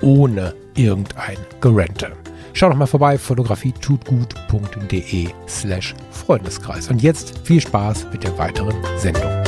[0.02, 2.14] ohne irgendein Gerente.
[2.58, 6.88] Schau doch mal vorbei, fotografietutgut.de slash Freundeskreis.
[6.88, 9.44] Und jetzt viel Spaß mit der weiteren Sendung.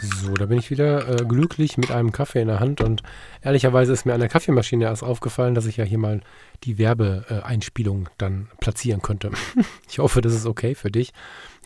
[0.00, 3.02] So, da bin ich wieder äh, glücklich mit einem Kaffee in der Hand und
[3.42, 6.20] ehrlicherweise ist mir an der Kaffeemaschine erst aufgefallen, dass ich ja hier mal
[6.62, 9.32] die Werbeeinspielung dann platzieren könnte.
[9.90, 11.12] ich hoffe, das ist okay für dich.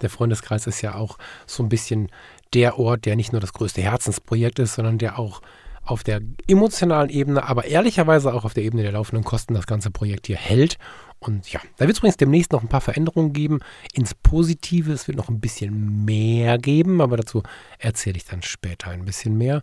[0.01, 2.09] Der Freundeskreis ist ja auch so ein bisschen
[2.55, 5.43] der Ort, der nicht nur das größte Herzensprojekt ist, sondern der auch
[5.91, 9.91] auf der emotionalen Ebene, aber ehrlicherweise auch auf der Ebene der laufenden Kosten das ganze
[9.91, 10.77] Projekt hier hält.
[11.19, 13.61] Und ja, da wird es übrigens demnächst noch ein paar Veränderungen geben.
[13.95, 17.43] Ins Positive, es wird noch ein bisschen mehr geben, aber dazu
[17.79, 19.63] erzähle ich dann später ein bisschen mehr.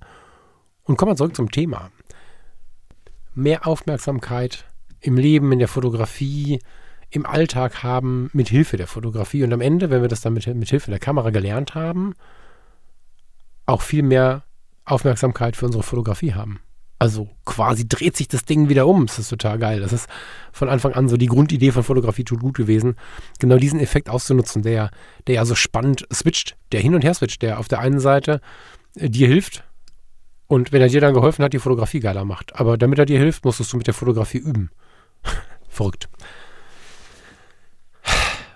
[0.84, 1.92] Und kommen wir zurück zum Thema.
[3.36, 4.66] Mehr Aufmerksamkeit
[5.02, 6.60] im Leben, in der Fotografie,
[7.12, 9.44] im Alltag haben mit Hilfe der Fotografie.
[9.44, 12.16] Und am Ende, wenn wir das dann mit, mit Hilfe der Kamera gelernt haben,
[13.68, 14.45] auch viel mehr
[14.86, 16.60] Aufmerksamkeit für unsere Fotografie haben.
[16.98, 19.06] Also quasi dreht sich das Ding wieder um.
[19.06, 19.82] Das ist total geil.
[19.82, 20.08] Das ist
[20.54, 22.96] von Anfang an so die Grundidee von Fotografie tut gut gewesen,
[23.40, 24.92] genau diesen Effekt auszunutzen, der,
[25.28, 28.40] der ja so spannend switcht, der hin und her switcht, der auf der einen Seite
[28.96, 29.64] äh, dir hilft
[30.48, 32.56] und wenn er dir dann geholfen hat, die Fotografie geiler macht.
[32.56, 34.70] Aber damit er dir hilft, musstest du mit der Fotografie üben.
[35.70, 36.08] Verrückt.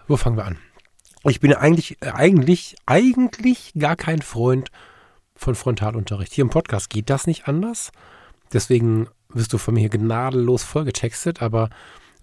[0.07, 0.57] Wo fangen wir an?
[1.25, 4.69] Ich bin eigentlich, äh, eigentlich, eigentlich gar kein Freund
[5.39, 6.33] von Frontalunterricht.
[6.33, 7.91] Hier im Podcast geht das nicht anders.
[8.51, 11.41] Deswegen wirst du von mir hier gnadenlos vollgetextet.
[11.41, 11.69] Aber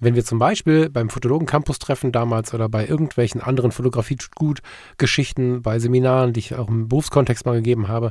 [0.01, 4.61] wenn wir zum Beispiel beim Fotologen Campus treffen damals oder bei irgendwelchen anderen Fotografie gut
[4.99, 8.11] Geschichten, bei Seminaren, die ich auch im Berufskontext mal gegeben habe,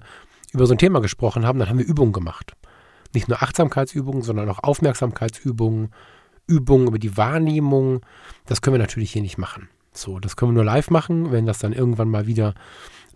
[0.52, 2.54] über so ein Thema gesprochen haben, dann haben wir Übungen gemacht.
[3.14, 5.92] Nicht nur Achtsamkeitsübungen, sondern auch Aufmerksamkeitsübungen,
[6.48, 8.02] Übungen über die Wahrnehmung.
[8.48, 9.70] Das können wir natürlich hier nicht machen.
[9.94, 11.32] So, das können wir nur live machen.
[11.32, 12.56] Wenn das dann irgendwann mal wieder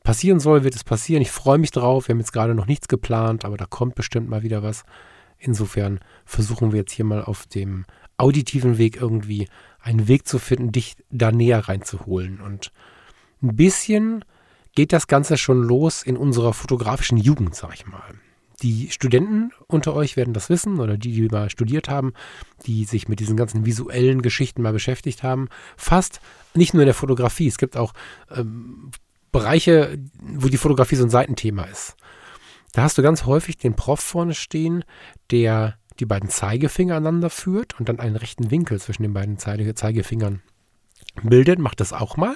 [0.04, 1.22] passieren soll, wird es passieren.
[1.22, 2.08] Ich freue mich drauf.
[2.08, 4.84] Wir haben jetzt gerade noch nichts geplant, aber da kommt bestimmt mal wieder was.
[5.38, 7.86] Insofern versuchen wir jetzt hier mal auf dem
[8.18, 9.48] auditiven Weg irgendwie
[9.82, 12.42] einen Weg zu finden, dich da näher reinzuholen.
[12.42, 12.72] Und
[13.42, 14.26] ein bisschen
[14.76, 18.14] geht das Ganze schon los in unserer fotografischen Jugend, sag ich mal.
[18.62, 22.14] Die Studenten unter euch werden das wissen oder die, die mal studiert haben,
[22.66, 25.48] die sich mit diesen ganzen visuellen Geschichten mal beschäftigt haben.
[25.78, 26.20] Fast
[26.54, 27.48] nicht nur in der Fotografie.
[27.48, 27.94] Es gibt auch
[28.30, 28.92] ähm,
[29.32, 31.96] Bereiche, wo die Fotografie so ein Seitenthema ist.
[32.74, 34.84] Da hast du ganz häufig den Prof vorne stehen,
[35.32, 39.74] der die beiden Zeigefinger aneinander führt und dann einen rechten Winkel zwischen den beiden Zeige
[39.76, 40.42] Zeigefingern
[41.24, 41.60] bildet.
[41.60, 42.36] Macht das auch mal.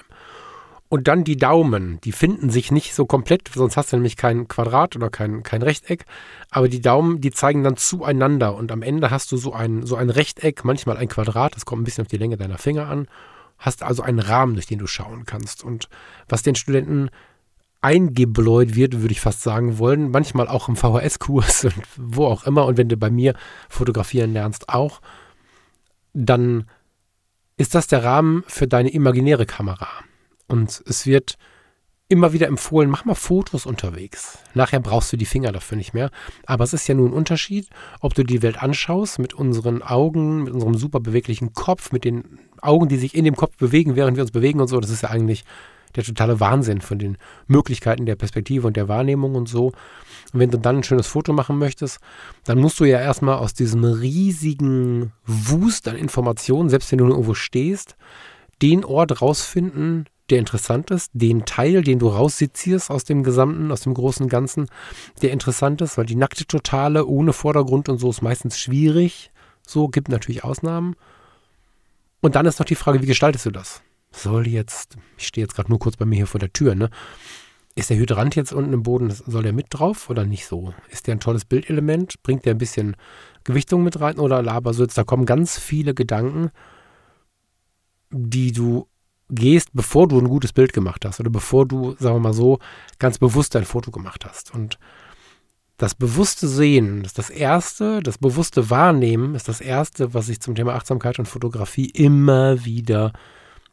[0.89, 4.47] Und dann die Daumen, die finden sich nicht so komplett, sonst hast du nämlich kein
[4.47, 6.05] Quadrat oder kein, kein Rechteck.
[6.51, 9.95] Aber die Daumen, die zeigen dann zueinander und am Ende hast du so ein, so
[9.95, 13.07] ein Rechteck, manchmal ein Quadrat, das kommt ein bisschen auf die Länge deiner Finger an
[13.63, 15.63] hast also einen Rahmen, durch den du schauen kannst.
[15.63, 15.87] Und
[16.27, 17.09] was den Studenten
[17.81, 22.65] eingebläut wird, würde ich fast sagen wollen, manchmal auch im VHS-Kurs und wo auch immer.
[22.65, 23.35] Und wenn du bei mir
[23.69, 25.01] fotografieren lernst auch,
[26.13, 26.69] dann
[27.55, 29.87] ist das der Rahmen für deine imaginäre Kamera.
[30.47, 31.37] Und es wird
[32.09, 34.37] immer wieder empfohlen, mach mal Fotos unterwegs.
[34.53, 36.11] Nachher brauchst du die Finger dafür nicht mehr.
[36.45, 37.67] Aber es ist ja nun ein Unterschied,
[38.01, 42.39] ob du die Welt anschaust mit unseren Augen, mit unserem super beweglichen Kopf, mit den
[42.61, 44.79] Augen, die sich in dem Kopf bewegen, während wir uns bewegen und so.
[44.79, 45.43] Das ist ja eigentlich
[45.95, 49.67] der totale Wahnsinn von den Möglichkeiten der Perspektive und der Wahrnehmung und so.
[49.67, 51.99] Und wenn du dann ein schönes Foto machen möchtest,
[52.45, 57.33] dann musst du ja erstmal aus diesem riesigen Wust an Informationen, selbst wenn du irgendwo
[57.33, 57.95] stehst,
[58.61, 63.81] den Ort rausfinden, der interessant ist, den Teil, den du raussezierst aus dem Gesamten, aus
[63.81, 64.67] dem großen Ganzen,
[65.21, 69.31] der interessant ist, weil die nackte Totale ohne Vordergrund und so ist meistens schwierig.
[69.65, 70.95] So gibt natürlich Ausnahmen.
[72.21, 73.81] Und dann ist noch die Frage, wie gestaltest du das?
[74.11, 76.89] Soll jetzt, ich stehe jetzt gerade nur kurz bei mir hier vor der Tür, ne?
[77.75, 80.75] Ist der Hydrant jetzt unten im Boden, soll der mit drauf oder nicht so?
[80.89, 82.21] Ist der ein tolles Bildelement?
[82.21, 82.95] Bringt der ein bisschen
[83.43, 84.97] Gewichtung mit rein oder laber so jetzt?
[84.97, 86.51] Da kommen ganz viele Gedanken,
[88.11, 88.87] die du
[89.33, 92.59] gehst, bevor du ein gutes Bild gemacht hast oder bevor du, sagen wir mal so,
[92.99, 94.53] ganz bewusst ein Foto gemacht hast.
[94.53, 94.77] Und
[95.77, 100.55] das bewusste Sehen ist das Erste, das bewusste Wahrnehmen ist das Erste, was ich zum
[100.55, 103.11] Thema Achtsamkeit und Fotografie immer wieder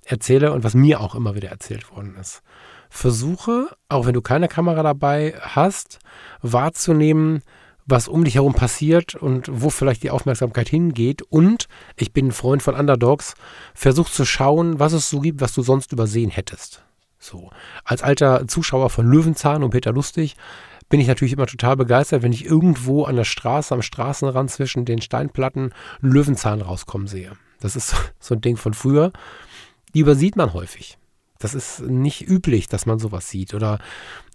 [0.04, 2.42] erzähle und was mir auch immer wieder erzählt worden ist.
[2.88, 6.00] Versuche, auch wenn du keine Kamera dabei hast,
[6.42, 7.42] wahrzunehmen,
[7.90, 11.22] was um dich herum passiert und wo vielleicht die Aufmerksamkeit hingeht.
[11.22, 13.34] Und ich bin ein Freund von Underdogs.
[13.74, 16.84] Versuch zu schauen, was es so gibt, was du sonst übersehen hättest.
[17.18, 17.50] So.
[17.84, 20.36] Als alter Zuschauer von Löwenzahn und Peter Lustig
[20.88, 24.84] bin ich natürlich immer total begeistert, wenn ich irgendwo an der Straße, am Straßenrand zwischen
[24.84, 25.72] den Steinplatten
[26.02, 27.32] einen Löwenzahn rauskommen sehe.
[27.60, 29.12] Das ist so ein Ding von früher.
[29.94, 30.98] Die übersieht man häufig.
[31.40, 33.54] Das ist nicht üblich, dass man sowas sieht.
[33.54, 33.78] Oder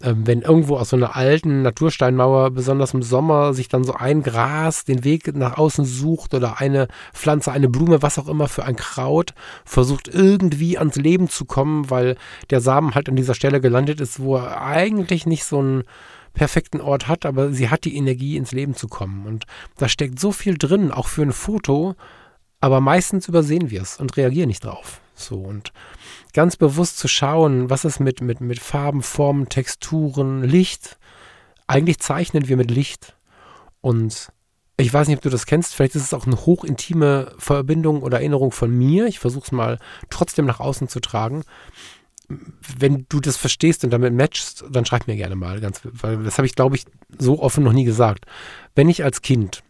[0.00, 4.24] äh, wenn irgendwo aus so einer alten Natursteinmauer, besonders im Sommer, sich dann so ein
[4.24, 8.64] Gras den Weg nach außen sucht oder eine Pflanze, eine Blume, was auch immer für
[8.64, 12.16] ein Kraut, versucht irgendwie ans Leben zu kommen, weil
[12.50, 15.84] der Samen halt an dieser Stelle gelandet ist, wo er eigentlich nicht so einen
[16.34, 19.26] perfekten Ort hat, aber sie hat die Energie, ins Leben zu kommen.
[19.26, 19.46] Und
[19.78, 21.94] da steckt so viel drin, auch für ein Foto,
[22.66, 25.00] aber meistens übersehen wir es und reagieren nicht drauf.
[25.14, 25.72] So und
[26.32, 30.98] ganz bewusst zu schauen, was ist mit, mit, mit Farben, Formen, Texturen, Licht.
[31.68, 33.16] Eigentlich zeichnen wir mit Licht.
[33.80, 34.32] Und
[34.78, 38.18] ich weiß nicht, ob du das kennst, vielleicht ist es auch eine hochintime Verbindung oder
[38.18, 39.06] Erinnerung von mir.
[39.06, 39.78] Ich versuche es mal
[40.10, 41.44] trotzdem nach außen zu tragen.
[42.26, 46.36] Wenn du das verstehst und damit matchst, dann schreib mir gerne mal, ganz, weil das
[46.38, 46.84] habe ich, glaube ich,
[47.16, 48.26] so offen noch nie gesagt.
[48.74, 49.62] Wenn ich als Kind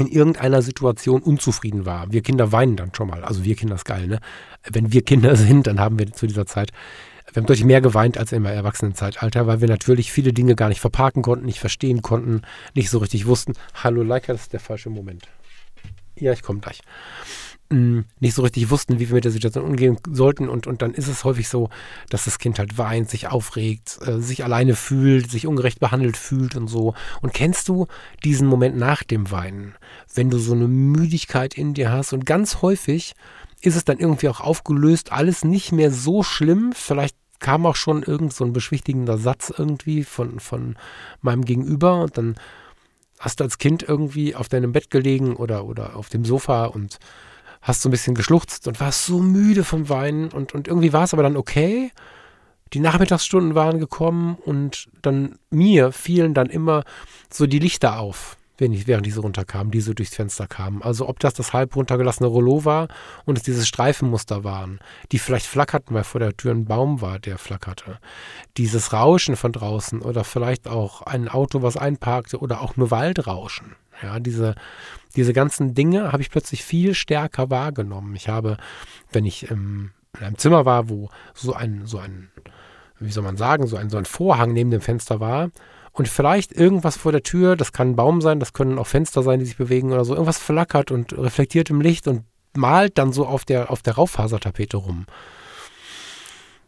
[0.00, 2.10] in irgendeiner Situation unzufrieden war.
[2.10, 3.22] Wir Kinder weinen dann schon mal.
[3.22, 4.20] Also wir Kinder ist geil, ne?
[4.68, 6.70] Wenn wir Kinder sind, dann haben wir zu dieser Zeit,
[7.32, 10.80] wir haben deutlich mehr geweint als im Erwachsenenzeitalter, weil wir natürlich viele Dinge gar nicht
[10.80, 12.42] verparken konnten, nicht verstehen konnten,
[12.74, 13.52] nicht so richtig wussten.
[13.74, 15.28] Hallo Leica, das ist der falsche Moment.
[16.16, 16.80] Ja, ich komme gleich
[17.70, 20.48] nicht so richtig wussten, wie wir mit der Situation umgehen sollten.
[20.48, 21.70] Und, und dann ist es häufig so,
[22.08, 26.56] dass das Kind halt weint, sich aufregt, äh, sich alleine fühlt, sich ungerecht behandelt fühlt
[26.56, 26.94] und so.
[27.22, 27.86] Und kennst du
[28.24, 29.74] diesen Moment nach dem Weinen,
[30.12, 32.12] wenn du so eine Müdigkeit in dir hast?
[32.12, 33.14] Und ganz häufig
[33.62, 36.72] ist es dann irgendwie auch aufgelöst, alles nicht mehr so schlimm.
[36.74, 40.76] Vielleicht kam auch schon irgend so ein beschwichtigender Satz irgendwie von, von
[41.22, 42.34] meinem Gegenüber und dann
[43.20, 46.98] hast du als Kind irgendwie auf deinem Bett gelegen oder, oder auf dem Sofa und
[47.62, 51.04] hast so ein bisschen geschluchzt und warst so müde vom Weinen und, und irgendwie war
[51.04, 51.90] es aber dann okay.
[52.72, 56.84] Die Nachmittagsstunden waren gekommen und dann mir fielen dann immer
[57.28, 60.80] so die Lichter auf, wenn ich, während diese runterkamen, die so durchs Fenster kamen.
[60.80, 62.86] Also ob das das halb runtergelassene Rollo war
[63.24, 64.78] und es diese Streifenmuster waren,
[65.10, 67.98] die vielleicht flackerten, weil vor der Tür ein Baum war, der flackerte.
[68.56, 73.74] Dieses Rauschen von draußen oder vielleicht auch ein Auto, was einparkte oder auch nur Waldrauschen.
[74.02, 74.54] Ja, diese,
[75.16, 78.14] diese ganzen Dinge habe ich plötzlich viel stärker wahrgenommen.
[78.16, 78.56] Ich habe,
[79.12, 82.30] wenn ich ähm, in einem Zimmer war, wo so ein, so ein,
[82.98, 85.50] wie soll man sagen, so ein, so ein Vorhang neben dem Fenster war
[85.92, 89.22] und vielleicht irgendwas vor der Tür, das kann ein Baum sein, das können auch Fenster
[89.22, 92.24] sein, die sich bewegen oder so, irgendwas flackert und reflektiert im Licht und
[92.56, 95.06] malt dann so auf der, auf der Raufasertapete rum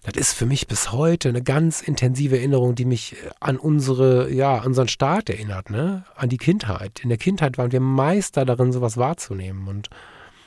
[0.02, 4.30] das ist für mich bis heute eine ganz intensive Erinnerung, die mich äh, an unsere,
[4.32, 6.04] ja, unseren Staat erinnert, ne?
[6.16, 7.00] An die Kindheit.
[7.00, 9.68] In der Kindheit waren wir Meister darin, sowas wahrzunehmen.
[9.68, 9.90] Und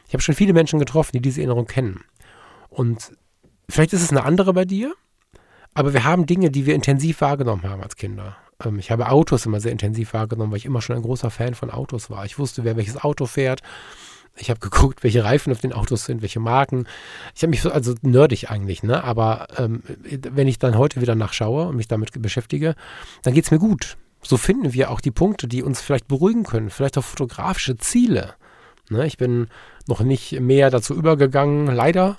[0.08, 2.04] ich habe schon viele Menschen getroffen, die diese Erinnerung kennen.
[2.70, 3.14] Und
[3.70, 4.94] vielleicht ist es eine andere bei dir,
[5.74, 8.36] aber wir haben Dinge, die wir intensiv wahrgenommen haben als Kinder.
[8.64, 11.56] Ähm, ich habe Autos immer sehr intensiv wahrgenommen, weil ich immer schon ein großer Fan
[11.56, 12.26] von Autos war.
[12.26, 13.62] Ich wusste, wer welches Auto fährt.
[14.38, 16.88] Ich habe geguckt, welche Reifen auf den Autos sind, welche Marken.
[17.36, 19.04] Ich habe mich so, also nerdig eigentlich, ne?
[19.04, 22.76] Aber ähm, wenn ich dann heute wieder nachschaue und mich damit beschäftige,
[23.24, 23.98] dann geht es mir gut.
[24.22, 28.34] So finden wir auch die Punkte, die uns vielleicht beruhigen können, vielleicht auch fotografische Ziele.
[28.90, 29.06] Ne?
[29.06, 29.48] Ich bin
[29.88, 32.18] noch nicht mehr dazu übergegangen, leider.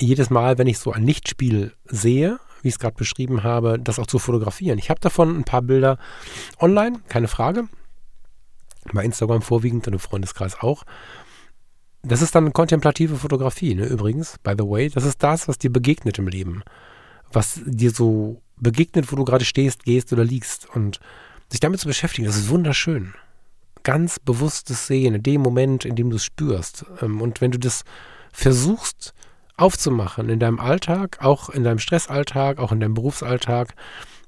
[0.00, 3.98] Jedes Mal, wenn ich so ein Lichtspiel sehe, wie ich es gerade beschrieben habe, das
[3.98, 4.78] auch zu fotografieren.
[4.78, 5.98] Ich habe davon ein paar Bilder
[6.58, 7.68] online, keine Frage.
[8.92, 10.84] Bei Instagram vorwiegend und im Freundeskreis auch.
[12.02, 14.88] Das ist dann kontemplative Fotografie, ne, übrigens, by the way.
[14.88, 16.62] Das ist das, was dir begegnet im Leben.
[17.32, 20.68] Was dir so begegnet, wo du gerade stehst, gehst oder liegst.
[20.74, 21.00] Und
[21.48, 23.14] sich damit zu beschäftigen, das ist wunderschön.
[23.84, 26.84] Ganz bewusstes Sehen in dem Moment, in dem du es spürst.
[27.00, 27.84] Ähm, und wenn du das
[28.32, 29.14] versuchst
[29.56, 33.74] aufzumachen in deinem Alltag, auch in deinem Stressalltag, auch in deinem Berufsalltag,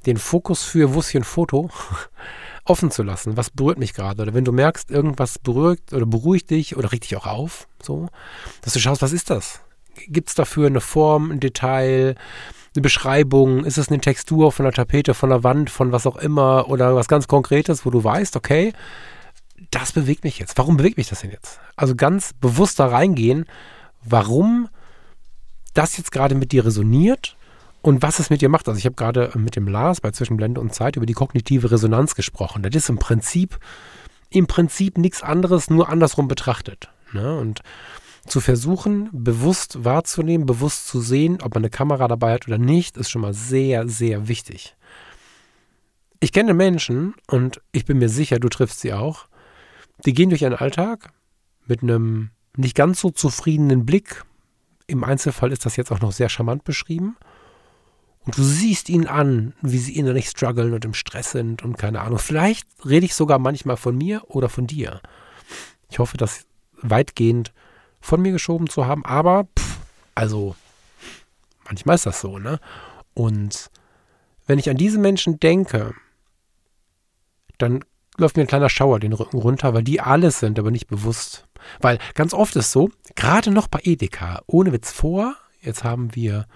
[0.06, 1.70] den Fokus für, wo ist hier ein Foto?
[2.64, 3.36] offen zu lassen.
[3.36, 4.22] Was berührt mich gerade?
[4.22, 8.08] Oder wenn du merkst, irgendwas berührt oder beruhigt dich oder regt dich auch auf, so,
[8.62, 9.60] dass du schaust, was ist das?
[10.08, 12.16] Gibt es dafür eine Form, ein Detail,
[12.74, 13.64] eine Beschreibung?
[13.64, 16.96] Ist es eine Textur von der Tapete, von der Wand, von was auch immer oder
[16.96, 18.72] was ganz Konkretes, wo du weißt, okay,
[19.70, 20.58] das bewegt mich jetzt.
[20.58, 21.60] Warum bewegt mich das denn jetzt?
[21.76, 23.44] Also ganz bewusst da reingehen,
[24.02, 24.68] warum
[25.74, 27.36] das jetzt gerade mit dir resoniert
[27.84, 28.66] und was es mit dir macht.
[28.66, 32.14] Also ich habe gerade mit dem Lars bei Zwischenblende und Zeit über die kognitive Resonanz
[32.14, 32.62] gesprochen.
[32.62, 33.58] Das ist im Prinzip,
[34.30, 36.88] im Prinzip nichts anderes, nur andersrum betrachtet.
[37.12, 37.38] Ne?
[37.38, 37.60] Und
[38.26, 42.96] zu versuchen, bewusst wahrzunehmen, bewusst zu sehen, ob man eine Kamera dabei hat oder nicht,
[42.96, 44.76] ist schon mal sehr, sehr wichtig.
[46.20, 49.26] Ich kenne Menschen, und ich bin mir sicher, du triffst sie auch,
[50.06, 51.10] die gehen durch ihren Alltag
[51.66, 54.24] mit einem nicht ganz so zufriedenen Blick.
[54.86, 57.18] Im Einzelfall ist das jetzt auch noch sehr charmant beschrieben.
[58.24, 62.00] Und du siehst ihnen an, wie sie innerlich strugglen und im Stress sind und keine
[62.00, 62.18] Ahnung.
[62.18, 65.00] Vielleicht rede ich sogar manchmal von mir oder von dir.
[65.90, 66.46] Ich hoffe, das
[66.80, 67.52] weitgehend
[68.00, 69.78] von mir geschoben zu haben, aber pff,
[70.14, 70.56] also
[71.64, 72.60] manchmal ist das so, ne?
[73.14, 73.70] Und
[74.46, 75.94] wenn ich an diese Menschen denke,
[77.58, 77.84] dann
[78.16, 81.46] läuft mir ein kleiner Schauer den Rücken runter, weil die alles sind, aber nicht bewusst.
[81.80, 86.46] Weil ganz oft ist so, gerade noch bei Edeka, ohne Witz vor, jetzt haben wir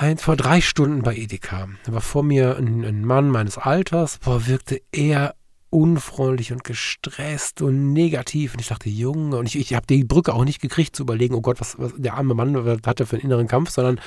[0.00, 1.68] ein, vor drei Stunden bei Edeka.
[1.84, 5.34] Da war vor mir ein, ein Mann meines Alters, boah, wirkte eher
[5.68, 8.54] unfreundlich und gestresst und negativ.
[8.54, 11.34] Und ich dachte, Junge, und ich, ich habe die Brücke auch nicht gekriegt zu überlegen,
[11.34, 14.00] oh Gott, was, was der arme Mann hatte für einen inneren Kampf, sondern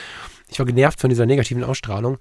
[0.49, 2.17] ich war genervt von dieser negativen Ausstrahlung.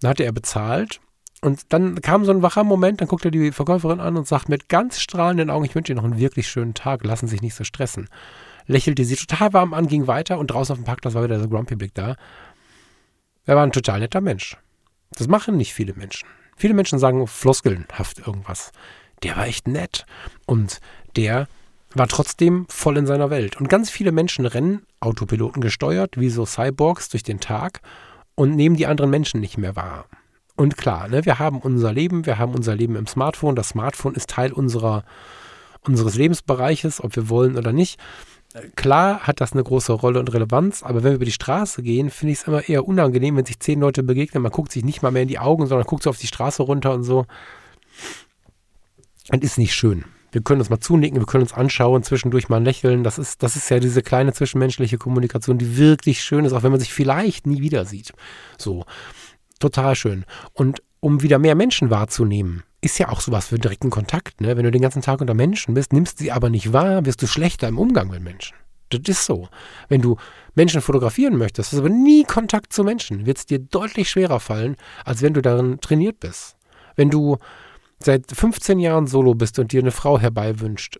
[0.00, 1.00] Dann hatte er bezahlt
[1.42, 4.48] Und dann kam so ein wacher Moment, dann guckt er die Verkäuferin an und sagt
[4.48, 7.42] mit ganz strahlenden Augen, ich wünsche Ihnen noch einen wirklich schönen Tag, lassen Sie sich
[7.42, 8.08] nicht so stressen.
[8.66, 11.48] Lächelte sie total warm an, ging weiter und draußen auf dem Parkplatz war wieder der
[11.48, 12.16] Grumpy-Blick da.
[13.44, 14.56] Er war ein total netter Mensch.
[15.12, 16.28] Das machen nicht viele Menschen.
[16.56, 18.72] Viele Menschen sagen floskelnhaft irgendwas.
[19.22, 20.06] Der war echt nett.
[20.46, 20.80] Und
[21.16, 21.48] der
[21.94, 23.56] war trotzdem voll in seiner Welt.
[23.56, 27.80] Und ganz viele Menschen rennen, Autopiloten gesteuert, wie so Cyborgs durch den Tag
[28.34, 30.06] und nehmen die anderen Menschen nicht mehr wahr.
[30.56, 33.56] Und klar, ne, wir haben unser Leben, wir haben unser Leben im Smartphone.
[33.56, 35.04] Das Smartphone ist Teil unserer,
[35.80, 37.98] unseres Lebensbereiches, ob wir wollen oder nicht.
[38.76, 42.10] Klar hat das eine große Rolle und Relevanz, aber wenn wir über die Straße gehen,
[42.10, 44.42] finde ich es immer eher unangenehm, wenn sich zehn Leute begegnen.
[44.42, 46.62] Man guckt sich nicht mal mehr in die Augen, sondern guckt so auf die Straße
[46.62, 47.26] runter und so.
[49.28, 50.04] Das ist nicht schön.
[50.32, 53.04] Wir können uns mal zunicken, wir können uns anschauen, zwischendurch mal lächeln.
[53.04, 56.70] Das ist, das ist ja diese kleine zwischenmenschliche Kommunikation, die wirklich schön ist, auch wenn
[56.72, 58.12] man sich vielleicht nie wieder sieht.
[58.58, 58.84] So.
[59.60, 60.24] Total schön.
[60.54, 64.40] Und um wieder mehr Menschen wahrzunehmen, ist ja auch sowas für direkten Kontakt.
[64.40, 64.56] Ne?
[64.56, 67.26] Wenn du den ganzen Tag unter Menschen bist, nimmst sie aber nicht wahr, wirst du
[67.26, 68.56] schlechter im Umgang mit Menschen.
[68.90, 69.48] Das ist so.
[69.88, 70.16] Wenn du
[70.54, 74.76] Menschen fotografieren möchtest, hast aber nie Kontakt zu Menschen, wird es dir deutlich schwerer fallen,
[75.04, 76.56] als wenn du darin trainiert bist.
[76.96, 77.38] Wenn du
[78.00, 80.98] seit 15 Jahren solo bist und dir eine Frau herbeiwünscht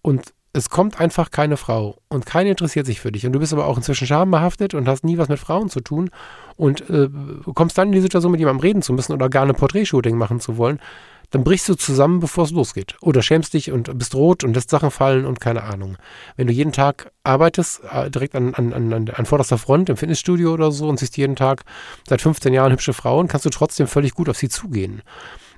[0.00, 3.52] und es kommt einfach keine Frau und keine interessiert sich für dich und du bist
[3.52, 6.10] aber auch inzwischen schambehaftet und hast nie was mit Frauen zu tun
[6.56, 7.08] und äh,
[7.54, 10.40] kommst dann in die Situation, mit jemandem reden zu müssen oder gar eine Porträtshooting machen
[10.40, 10.80] zu wollen,
[11.30, 12.96] dann brichst du zusammen, bevor es losgeht.
[13.00, 15.96] Oder schämst dich und bist rot und lässt Sachen fallen und keine Ahnung.
[16.36, 20.52] Wenn du jeden Tag arbeitest, äh, direkt an, an, an, an vorderster Front im Fitnessstudio
[20.52, 21.62] oder so und siehst jeden Tag
[22.08, 25.02] seit 15 Jahren hübsche Frauen, kannst du trotzdem völlig gut auf sie zugehen.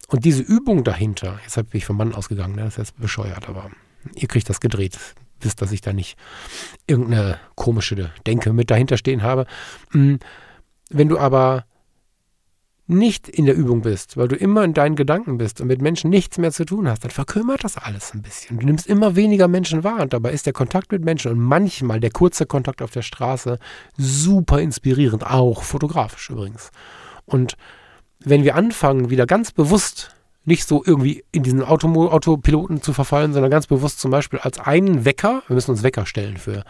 [0.08, 2.64] Und diese Übung dahinter, jetzt bin ich vom Mann ausgegangen, ne?
[2.64, 3.70] das ist jetzt bescheuert, aber
[4.14, 4.98] ihr kriegt das gedreht.
[5.40, 6.16] Wisst, dass ich da nicht
[6.86, 9.46] irgendeine komische Denke mit dahinter stehen habe.
[9.90, 10.18] Hm,
[10.90, 11.64] wenn du aber
[12.86, 16.10] nicht in der Übung bist, weil du immer in deinen Gedanken bist und mit Menschen
[16.10, 18.58] nichts mehr zu tun hast, dann verkümmert das alles ein bisschen.
[18.58, 22.00] Du nimmst immer weniger Menschen wahr und dabei ist der Kontakt mit Menschen und manchmal
[22.00, 23.58] der kurze Kontakt auf der Straße
[23.96, 26.70] super inspirierend, auch fotografisch übrigens.
[27.24, 27.56] Und
[28.18, 30.14] wenn wir anfangen, wieder ganz bewusst
[30.44, 34.58] nicht so irgendwie in diesen Auto Autopiloten zu verfallen, sondern ganz bewusst zum Beispiel als
[34.58, 36.64] einen Wecker, wir müssen uns Wecker stellen für,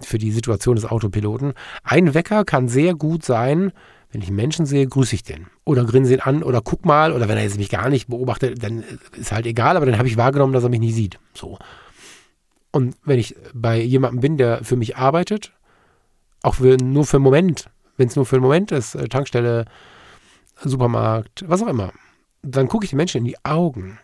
[0.00, 3.72] für die Situation des Autopiloten, ein Wecker kann sehr gut sein,
[4.14, 5.48] wenn ich einen Menschen sehe, grüße ich den.
[5.64, 7.12] Oder grinse ihn an oder guck mal.
[7.12, 8.84] Oder wenn er jetzt mich gar nicht beobachtet, dann
[9.16, 11.18] ist halt egal, aber dann habe ich wahrgenommen, dass er mich nicht sieht.
[11.34, 11.58] So.
[12.70, 15.52] Und wenn ich bei jemandem bin, der für mich arbeitet,
[16.42, 19.64] auch für, nur für einen Moment, wenn es nur für einen Moment ist, äh, Tankstelle,
[20.62, 21.92] Supermarkt, was auch immer,
[22.44, 23.98] dann gucke ich den Menschen in die Augen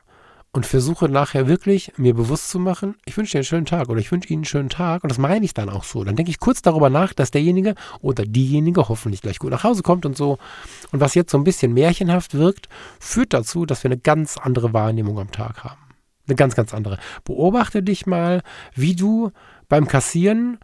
[0.52, 4.00] und versuche nachher wirklich mir bewusst zu machen, ich wünsche dir einen schönen Tag oder
[4.00, 6.02] ich wünsche Ihnen einen schönen Tag und das meine ich dann auch so.
[6.02, 9.82] Dann denke ich kurz darüber nach, dass derjenige oder diejenige hoffentlich gleich gut nach Hause
[9.82, 10.38] kommt und so.
[10.90, 12.68] Und was jetzt so ein bisschen märchenhaft wirkt,
[12.98, 15.80] führt dazu, dass wir eine ganz andere Wahrnehmung am Tag haben.
[16.26, 16.98] Eine ganz, ganz andere.
[17.24, 18.42] Beobachte dich mal,
[18.74, 19.30] wie du
[19.68, 20.58] beim Kassieren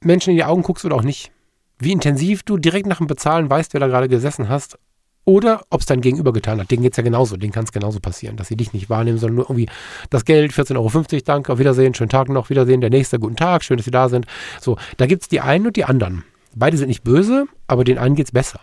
[0.00, 1.30] Menschen in die Augen guckst oder auch nicht.
[1.78, 4.78] Wie intensiv du direkt nach dem Bezahlen weißt, wer da gerade gesessen hast
[5.24, 6.70] oder ob es dein Gegenüber getan hat.
[6.70, 7.36] Denen geht es ja genauso.
[7.36, 9.68] Denen kann es genauso passieren, dass sie dich nicht wahrnehmen, sondern nur irgendwie
[10.10, 13.62] das Geld, 14,50 Euro, danke, auf Wiedersehen, schönen Tag noch, Wiedersehen, der nächste, guten Tag,
[13.62, 14.26] schön, dass Sie da sind.
[14.60, 16.24] So, da gibt es die einen und die anderen.
[16.54, 18.60] Beide sind nicht böse, aber den einen geht es besser.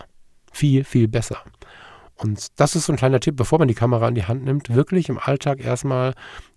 [0.52, 1.38] Viel, viel besser.
[2.18, 4.74] Und das ist so ein kleiner Tipp, bevor man die Kamera in die Hand nimmt,
[4.76, 6.14] wirklich im Alltag erstmal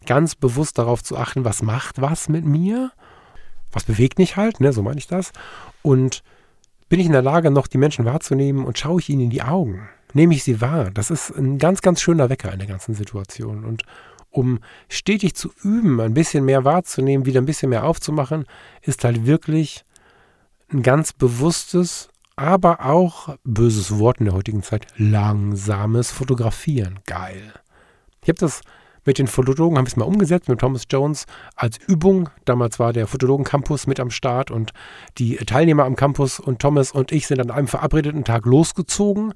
[0.07, 2.91] ganz bewusst darauf zu achten, was macht was mit mir?
[3.71, 4.73] Was bewegt mich halt, ne?
[4.73, 5.33] So meine ich das.
[5.83, 6.23] Und
[6.93, 9.41] bin ich in der Lage, noch die Menschen wahrzunehmen und schaue ich ihnen in die
[9.41, 9.89] Augen?
[10.13, 10.91] Nehme ich sie wahr?
[10.91, 13.65] Das ist ein ganz, ganz schöner Wecker in der ganzen Situation.
[13.65, 13.85] Und
[14.29, 14.59] um
[14.91, 18.45] stetig zu üben, ein bisschen mehr wahrzunehmen, wieder ein bisschen mehr aufzumachen,
[18.83, 19.87] ist halt wirklich
[20.71, 26.99] ein ganz bewusstes, aber auch böses Wort in der heutigen Zeit, langsames Fotografieren.
[27.07, 27.55] Geil.
[28.21, 28.61] Ich habe das
[29.05, 31.27] mit den Fotologen haben wir es mal umgesetzt mit Thomas Jones
[31.57, 32.29] als Übung.
[32.45, 34.73] Damals war der Fotologen-Campus mit am Start und
[35.19, 39.35] die Teilnehmer am Campus und Thomas und ich sind an einem verabredeten Tag losgezogen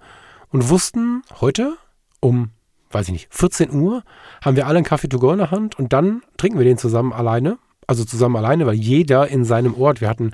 [0.50, 1.76] und wussten, heute
[2.20, 2.50] um,
[2.90, 4.02] weiß ich nicht, 14 Uhr
[4.44, 6.78] haben wir alle einen Kaffee to go in der Hand und dann trinken wir den
[6.78, 10.32] zusammen alleine also zusammen alleine, weil jeder in seinem Ort, wir hatten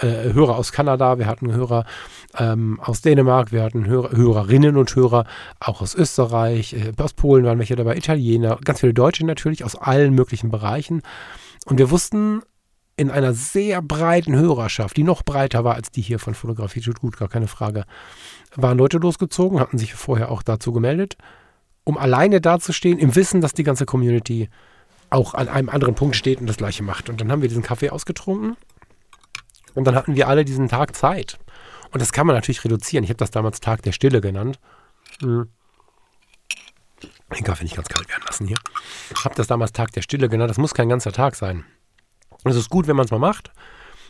[0.00, 1.84] äh, Hörer aus Kanada, wir hatten Hörer
[2.38, 5.24] ähm, aus Dänemark, wir hatten Hörer, Hörerinnen und Hörer
[5.60, 9.76] auch aus Österreich, äh, aus Polen waren welche dabei, Italiener, ganz viele Deutsche natürlich aus
[9.76, 11.02] allen möglichen Bereichen.
[11.66, 12.42] Und wir wussten
[12.96, 17.00] in einer sehr breiten Hörerschaft, die noch breiter war als die hier von Fotografie tut
[17.00, 17.84] gut, gar keine Frage,
[18.56, 21.16] waren Leute losgezogen, hatten sich vorher auch dazu gemeldet,
[21.84, 24.48] um alleine dazustehen, im Wissen, dass die ganze Community
[25.10, 27.08] auch an einem anderen Punkt steht und das gleiche macht.
[27.08, 28.56] Und dann haben wir diesen Kaffee ausgetrunken
[29.78, 31.38] und dann hatten wir alle diesen Tag Zeit.
[31.92, 33.04] Und das kann man natürlich reduzieren.
[33.04, 34.58] Ich habe das damals Tag der Stille genannt.
[35.22, 35.50] Mhm.
[37.30, 38.56] Den Kaffee nicht ganz kalt werden lassen hier.
[39.16, 40.50] Ich habe das damals Tag der Stille genannt.
[40.50, 41.64] Das muss kein ganzer Tag sein.
[42.42, 43.52] Und es ist gut, wenn man es mal macht.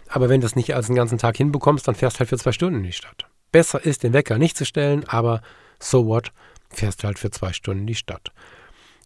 [0.09, 2.39] Aber wenn du es nicht als einen ganzen Tag hinbekommst, dann fährst du halt für
[2.39, 3.27] zwei Stunden in die Stadt.
[3.53, 5.43] Besser ist, den Wecker nicht zu stellen, aber
[5.79, 6.33] so what,
[6.71, 8.33] fährst du halt für zwei Stunden in die Stadt.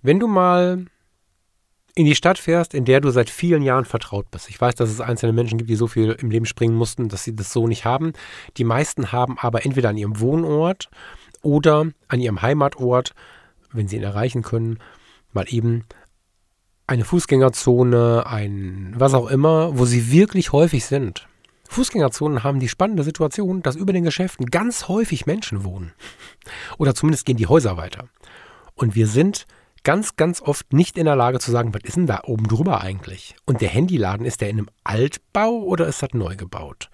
[0.01, 0.87] Wenn du mal
[1.95, 4.49] in die Stadt fährst, in der du seit vielen Jahren vertraut bist.
[4.49, 7.25] Ich weiß, dass es einzelne Menschen gibt, die so viel im Leben springen mussten, dass
[7.25, 8.13] sie das so nicht haben.
[8.57, 10.89] Die meisten haben aber entweder an ihrem Wohnort
[11.43, 13.15] oder an ihrem Heimatort,
[13.73, 14.79] wenn sie ihn erreichen können,
[15.33, 15.85] mal eben
[16.87, 21.27] eine Fußgängerzone, ein was auch immer, wo sie wirklich häufig sind.
[21.69, 25.93] Fußgängerzonen haben die spannende Situation, dass über den Geschäften ganz häufig Menschen wohnen.
[26.77, 28.09] Oder zumindest gehen die Häuser weiter.
[28.75, 29.47] Und wir sind
[29.85, 32.81] ganz, ganz oft nicht in der Lage zu sagen, was ist denn da oben drüber
[32.81, 33.35] eigentlich?
[33.45, 36.91] Und der Handyladen, ist der in einem Altbau oder ist das neu gebaut?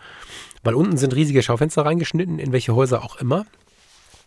[0.63, 3.47] Weil unten sind riesige Schaufenster reingeschnitten, in welche Häuser auch immer.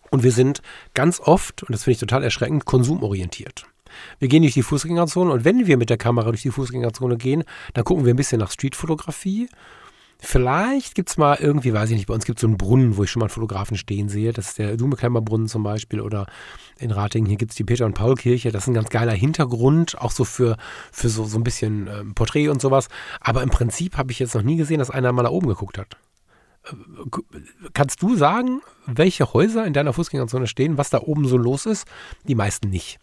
[0.09, 0.61] Und wir sind
[0.93, 3.65] ganz oft, und das finde ich total erschreckend, konsumorientiert.
[4.19, 7.43] Wir gehen durch die Fußgängerzone und wenn wir mit der Kamera durch die Fußgängerzone gehen,
[7.73, 9.49] dann gucken wir ein bisschen nach Streetfotografie.
[10.23, 12.95] Vielleicht gibt es mal irgendwie, weiß ich nicht, bei uns gibt es so einen Brunnen,
[12.95, 14.31] wo ich schon mal einen Fotografen stehen sehe.
[14.31, 16.27] Das ist der Dumeklemmer Brunnen zum Beispiel oder
[16.77, 18.51] in Ratingen, hier gibt es die Peter- und Paul-Kirche.
[18.51, 20.57] Das ist ein ganz geiler Hintergrund, auch so für,
[20.91, 22.87] für so, so ein bisschen ähm, Porträt und sowas.
[23.19, 25.79] Aber im Prinzip habe ich jetzt noch nie gesehen, dass einer mal da oben geguckt
[25.79, 25.97] hat.
[26.65, 26.75] Äh,
[27.73, 31.87] kannst du sagen, welche Häuser in deiner Fußgängerzone stehen, was da oben so los ist?
[32.27, 32.99] Die meisten nicht.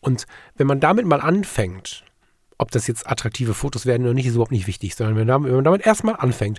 [0.00, 2.04] Und wenn man damit mal anfängt,
[2.58, 5.64] ob das jetzt attraktive Fotos werden oder nicht, ist überhaupt nicht wichtig, sondern wenn man,
[5.64, 6.58] damit erstmal anfängt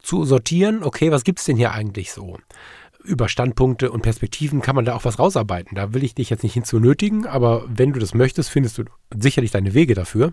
[0.00, 2.38] zu sortieren, okay, was gibt es denn hier eigentlich so?
[3.04, 5.74] Über Standpunkte und Perspektiven kann man da auch was rausarbeiten.
[5.74, 8.84] Da will ich dich jetzt nicht hinzu nötigen, aber wenn du das möchtest, findest du
[9.16, 10.32] sicherlich deine Wege dafür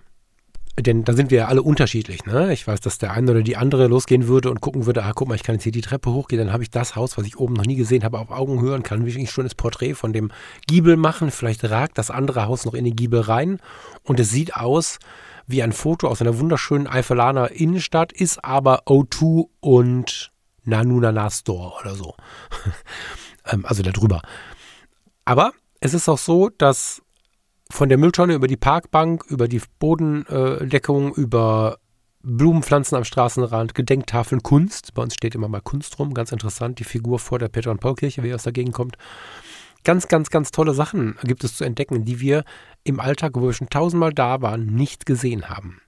[0.82, 2.25] denn da sind wir ja alle unterschiedlich.
[2.25, 2.53] Ne?
[2.53, 5.27] Ich weiß, dass der eine oder die andere losgehen würde und gucken würde, ah, guck
[5.27, 7.38] mal, ich kann jetzt hier die Treppe hochgehen, dann habe ich das Haus, was ich
[7.38, 10.32] oben noch nie gesehen habe, auf Augenhöhe und kann wirklich schon das Porträt von dem
[10.67, 11.32] Giebel machen.
[11.32, 13.59] Vielleicht ragt das andere Haus noch in den Giebel rein
[14.03, 14.99] und es sieht aus
[15.47, 20.32] wie ein Foto aus einer wunderschönen Eifelaner Innenstadt, ist aber O2 und
[20.63, 22.15] Nanunana Store oder so.
[23.45, 24.21] Ähm, also darüber.
[25.25, 27.01] Aber es ist auch so, dass
[27.72, 31.78] von der Mülltonne über die Parkbank, über die Bodendeckung, über
[32.22, 34.93] Blumenpflanzen am Straßenrand, Gedenktafeln, Kunst.
[34.93, 36.80] Bei uns steht immer mal Kunst rum, ganz interessant.
[36.80, 38.97] Die Figur vor der Peter- und Paul-Kirche, wie aus der Gegend kommt.
[39.86, 42.43] Ganz, ganz, ganz tolle Sachen gibt es zu entdecken, die wir
[42.84, 45.80] im Alltag, wo wir schon tausendmal da waren, nicht gesehen haben.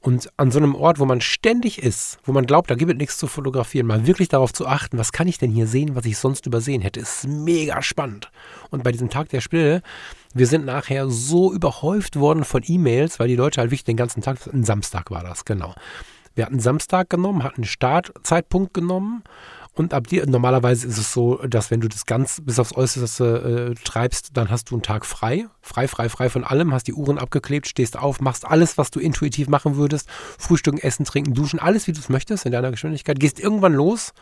[0.00, 2.96] Und an so einem Ort, wo man ständig ist, wo man glaubt, da gibt es
[2.96, 6.06] nichts zu fotografieren, mal wirklich darauf zu achten, was kann ich denn hier sehen, was
[6.06, 8.30] ich sonst übersehen hätte, ist mega spannend.
[8.70, 9.82] Und bei diesem Tag der Stille,
[10.36, 14.22] wir sind nachher so überhäuft worden von E-Mails, weil die Leute halt wirklich den ganzen
[14.22, 15.74] Tag, ein Samstag war das, genau.
[16.34, 19.22] Wir hatten Samstag genommen, hatten Startzeitpunkt genommen
[19.76, 23.74] und ab dir, normalerweise ist es so, dass wenn du das ganz bis aufs Äußerste
[23.74, 25.48] äh, treibst, dann hast du einen Tag frei.
[25.60, 29.00] Frei, frei, frei von allem, hast die Uhren abgeklebt, stehst auf, machst alles, was du
[29.00, 30.08] intuitiv machen würdest.
[30.38, 33.20] Frühstücken, essen, trinken, duschen, alles, wie du es möchtest in deiner Geschwindigkeit.
[33.20, 34.14] Gehst irgendwann los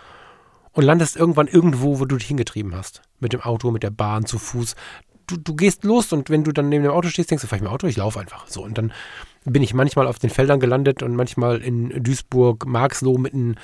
[0.73, 3.03] und landest irgendwann irgendwo, wo du dich hingetrieben hast.
[3.21, 4.75] Mit dem Auto, mit der Bahn, zu Fuß.
[5.27, 7.57] Du, du gehst los und wenn du dann neben dem Auto stehst, denkst du, fahr
[7.57, 8.47] ich dem Auto, ich laufe einfach.
[8.49, 8.93] So, und dann
[9.45, 13.57] bin ich manchmal auf den Feldern gelandet und manchmal in Duisburg, Marxloh mitten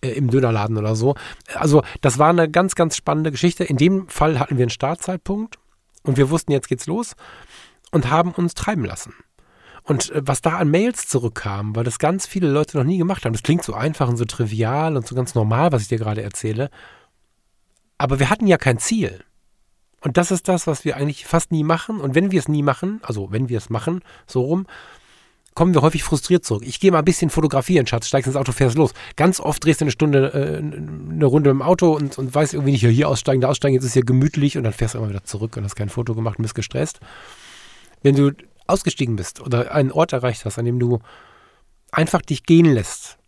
[0.00, 1.14] äh, im Dönerladen oder so.
[1.54, 3.64] Also das war eine ganz, ganz spannende Geschichte.
[3.64, 5.58] In dem Fall hatten wir einen Startzeitpunkt
[6.02, 7.14] und wir wussten, jetzt geht's los
[7.90, 9.14] und haben uns treiben lassen.
[9.84, 13.24] Und äh, was da an Mails zurückkam, weil das ganz viele Leute noch nie gemacht
[13.24, 15.98] haben, das klingt so einfach und so trivial und so ganz normal, was ich dir
[15.98, 16.70] gerade erzähle.
[17.96, 19.24] Aber wir hatten ja kein Ziel.
[20.00, 22.00] Und das ist das, was wir eigentlich fast nie machen.
[22.00, 24.66] Und wenn wir es nie machen, also wenn wir es machen, so rum,
[25.58, 26.62] kommen wir häufig frustriert zurück.
[26.64, 28.92] Ich gehe mal ein bisschen fotografieren, Schatz, steigst ins Auto, fährst los.
[29.16, 32.70] Ganz oft drehst du eine Stunde, äh, eine Runde im Auto und, und weißt irgendwie
[32.70, 35.08] nicht, ja, hier aussteigen, da aussteigen, jetzt ist hier gemütlich und dann fährst du immer
[35.08, 37.00] wieder zurück und hast kein Foto gemacht und bist gestresst.
[38.02, 38.30] Wenn du
[38.68, 41.00] ausgestiegen bist oder einen Ort erreicht hast, an dem du
[41.90, 43.18] einfach dich gehen lässt,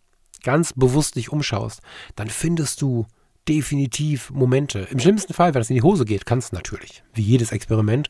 [0.41, 1.81] ganz bewusst dich umschaust,
[2.15, 3.07] dann findest du
[3.47, 4.87] definitiv Momente.
[4.91, 8.09] Im schlimmsten Fall, wenn es in die Hose geht, kannst du natürlich, wie jedes Experiment,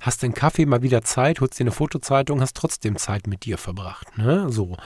[0.00, 3.58] hast den Kaffee mal wieder Zeit, holst dir eine Fotozeitung, hast trotzdem Zeit mit dir
[3.58, 4.18] verbracht.
[4.18, 4.50] Ne?
[4.50, 4.76] So.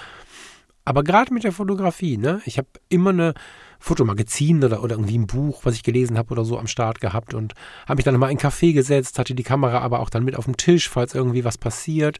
[0.84, 2.40] Aber gerade mit der Fotografie, ne?
[2.46, 3.34] Ich habe immer eine
[3.78, 7.34] Fotomagazin oder, oder irgendwie ein Buch, was ich gelesen habe oder so am Start gehabt
[7.34, 7.54] und
[7.86, 10.34] habe mich dann nochmal in einen Café gesetzt, hatte die Kamera aber auch dann mit
[10.34, 12.18] auf dem Tisch, falls irgendwie was passiert.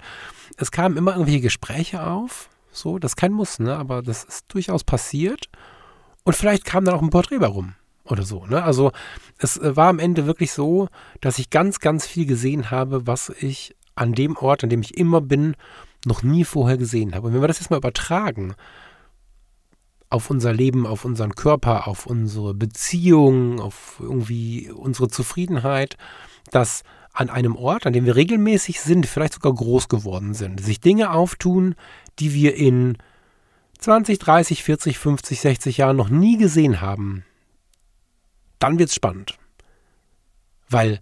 [0.57, 3.75] Es kamen immer irgendwelche Gespräche auf, so, das ist kein Muss, ne?
[3.77, 5.49] Aber das ist durchaus passiert.
[6.29, 7.73] Und vielleicht kam dann auch ein Porträt warum
[8.05, 8.45] oder so.
[8.45, 8.63] Ne?
[8.63, 8.93] Also
[9.39, 10.89] es äh, war am Ende wirklich so,
[11.23, 14.99] dass ich ganz, ganz viel gesehen habe, was ich an dem Ort, an dem ich
[14.99, 15.57] immer bin,
[16.05, 17.29] noch nie vorher gesehen habe.
[17.29, 18.53] Und wenn wir das jetzt mal übertragen
[20.11, 25.97] auf unser Leben, auf unseren Körper, auf unsere Beziehungen, auf irgendwie unsere Zufriedenheit,
[26.51, 26.83] dass
[27.15, 31.11] an einem Ort, an dem wir regelmäßig sind, vielleicht sogar groß geworden sind, sich Dinge
[31.11, 31.75] auftun,
[32.19, 32.99] die wir in
[33.79, 37.25] 20, 30, 40, 50, 60 Jahren noch nie gesehen haben,
[38.59, 39.39] dann wird es spannend.
[40.69, 41.01] Weil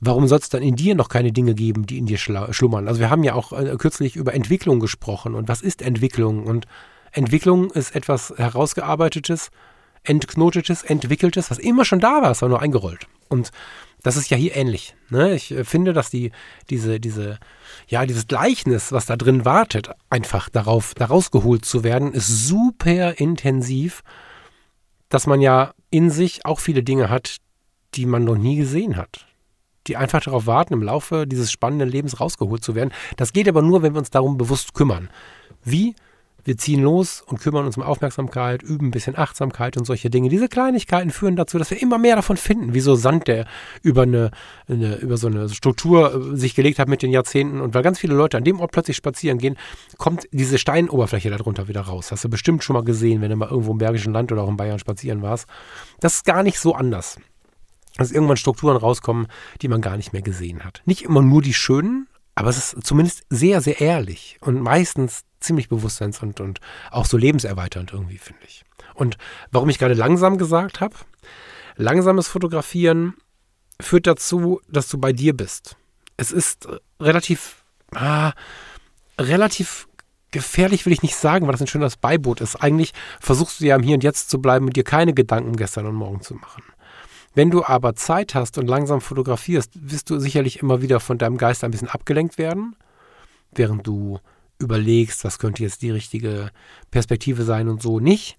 [0.00, 2.88] warum soll es dann in dir noch keine Dinge geben, die in dir schlummern?
[2.88, 6.44] Also wir haben ja auch äh, kürzlich über Entwicklung gesprochen und was ist Entwicklung?
[6.44, 6.66] Und
[7.12, 9.50] Entwicklung ist etwas herausgearbeitetes,
[10.02, 13.06] entknotetes, entwickeltes, was immer schon da war, es war nur eingerollt.
[13.32, 13.50] Und
[14.02, 14.94] das ist ja hier ähnlich.
[15.10, 15.34] Ne?
[15.34, 16.32] Ich äh, finde, dass die,
[16.70, 17.38] diese, diese,
[17.88, 23.18] ja, dieses Gleichnis, was da drin wartet, einfach darauf, daraus geholt zu werden, ist super
[23.18, 24.02] intensiv,
[25.08, 27.36] dass man ja in sich auch viele Dinge hat,
[27.94, 29.26] die man noch nie gesehen hat.
[29.86, 32.92] Die einfach darauf warten, im Laufe dieses spannenden Lebens rausgeholt zu werden.
[33.16, 35.10] Das geht aber nur, wenn wir uns darum bewusst kümmern.
[35.64, 35.94] Wie?
[36.44, 40.28] Wir ziehen los und kümmern uns um Aufmerksamkeit, üben ein bisschen Achtsamkeit und solche Dinge.
[40.28, 43.46] Diese Kleinigkeiten führen dazu, dass wir immer mehr davon finden, wie so Sand, der
[43.82, 44.30] über, eine,
[44.66, 47.60] eine über so eine Struktur äh, sich gelegt hat mit den Jahrzehnten.
[47.60, 49.56] Und weil ganz viele Leute an dem Ort plötzlich spazieren gehen,
[49.98, 52.10] kommt diese Steinoberfläche darunter wieder raus.
[52.10, 54.48] Hast du bestimmt schon mal gesehen, wenn du mal irgendwo im Bergischen Land oder auch
[54.48, 55.46] in Bayern spazieren warst.
[56.00, 57.18] Das ist gar nicht so anders.
[57.98, 59.26] Dass irgendwann Strukturen rauskommen,
[59.60, 60.82] die man gar nicht mehr gesehen hat.
[60.86, 65.68] Nicht immer nur die schönen, aber es ist zumindest sehr, sehr ehrlich und meistens ziemlich
[65.68, 68.64] bewusstseins- und, und auch so lebenserweiternd irgendwie, finde ich.
[68.94, 69.16] Und
[69.50, 70.94] warum ich gerade langsam gesagt habe,
[71.76, 73.14] langsames Fotografieren
[73.80, 75.76] führt dazu, dass du bei dir bist.
[76.16, 76.68] Es ist
[77.00, 77.64] relativ,
[77.94, 78.32] ah,
[79.18, 79.88] relativ
[80.30, 82.56] gefährlich will ich nicht sagen, weil das ein schönes Beiboot ist.
[82.56, 85.86] Eigentlich versuchst du ja im Hier und Jetzt zu bleiben und dir keine Gedanken gestern
[85.86, 86.62] und morgen zu machen.
[87.34, 91.38] Wenn du aber Zeit hast und langsam fotografierst, wirst du sicherlich immer wieder von deinem
[91.38, 92.76] Geist ein bisschen abgelenkt werden,
[93.52, 94.18] während du
[94.62, 96.50] überlegst, was könnte jetzt die richtige
[96.90, 98.38] Perspektive sein und so nicht.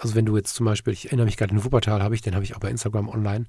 [0.00, 2.34] Also wenn du jetzt zum Beispiel, ich erinnere mich gerade in Wuppertal, habe ich, den
[2.34, 3.44] habe ich auch bei Instagram online,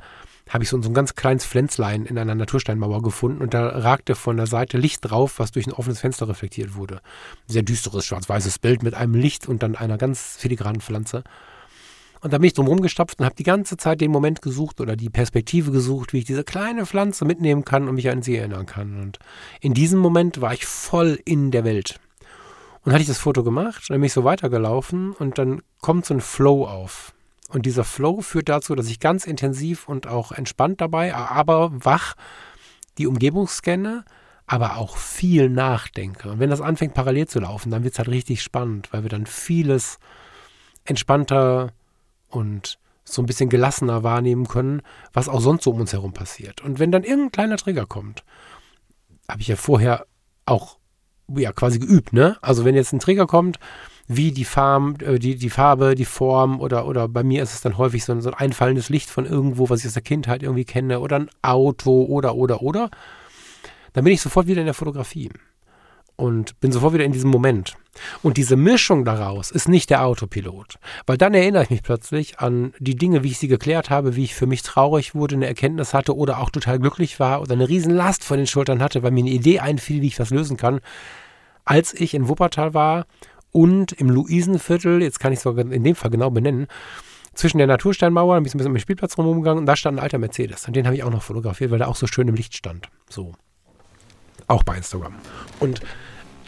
[0.49, 4.15] habe ich so, so ein ganz kleines Pflänzlein in einer Natursteinmauer gefunden und da ragte
[4.15, 7.01] von der Seite Licht drauf, was durch ein offenes Fenster reflektiert wurde.
[7.47, 11.23] Sehr düsteres, schwarz-weißes Bild mit einem Licht und dann einer ganz filigranen Pflanze.
[12.21, 14.95] Und da bin ich drum rumgestapft und habe die ganze Zeit den Moment gesucht oder
[14.95, 18.67] die Perspektive gesucht, wie ich diese kleine Pflanze mitnehmen kann und mich an sie erinnern
[18.67, 19.01] kann.
[19.01, 19.19] Und
[19.59, 21.99] in diesem Moment war ich voll in der Welt.
[22.83, 26.13] Und hatte ich das Foto gemacht, dann bin ich so weitergelaufen und dann kommt so
[26.13, 27.13] ein Flow auf.
[27.49, 32.15] Und dieser Flow führt dazu, dass ich ganz intensiv und auch entspannt dabei, aber wach
[32.97, 34.05] die Umgebung scanne,
[34.47, 36.29] aber auch viel nachdenke.
[36.29, 39.09] Und wenn das anfängt parallel zu laufen, dann wird es halt richtig spannend, weil wir
[39.09, 39.97] dann vieles
[40.85, 41.71] entspannter
[42.31, 44.81] und so ein bisschen gelassener wahrnehmen können,
[45.13, 46.61] was auch sonst so um uns herum passiert.
[46.61, 48.23] Und wenn dann irgendein kleiner Trigger kommt,
[49.27, 50.05] habe ich ja vorher
[50.45, 50.77] auch
[51.35, 52.37] ja, quasi geübt, ne?
[52.41, 53.59] Also wenn jetzt ein Trigger kommt,
[54.07, 57.61] wie die Farm, äh, die, die Farbe, die Form oder, oder bei mir ist es
[57.61, 60.43] dann häufig so ein, so ein einfallendes Licht von irgendwo, was ich aus der Kindheit
[60.43, 62.89] irgendwie kenne oder ein Auto oder, oder, oder,
[63.93, 65.29] dann bin ich sofort wieder in der Fotografie
[66.21, 67.75] und bin sofort wieder in diesem Moment.
[68.21, 70.75] Und diese Mischung daraus ist nicht der Autopilot,
[71.07, 74.23] weil dann erinnere ich mich plötzlich an die Dinge, wie ich sie geklärt habe, wie
[74.23, 77.67] ich für mich traurig wurde, eine Erkenntnis hatte oder auch total glücklich war oder eine
[77.67, 80.79] Riesenlast von den Schultern hatte, weil mir eine Idee einfiel, wie ich was lösen kann,
[81.65, 83.07] als ich in Wuppertal war
[83.51, 86.67] und im Luisenviertel, jetzt kann ich es in dem Fall genau benennen,
[87.33, 90.67] zwischen der Natursteinmauer, ein bisschen um den Spielplatz rumgegangen und da stand ein alter Mercedes.
[90.67, 92.89] Und den habe ich auch noch fotografiert, weil der auch so schön im Licht stand.
[93.09, 93.33] So.
[94.47, 95.15] Auch bei Instagram.
[95.59, 95.81] Und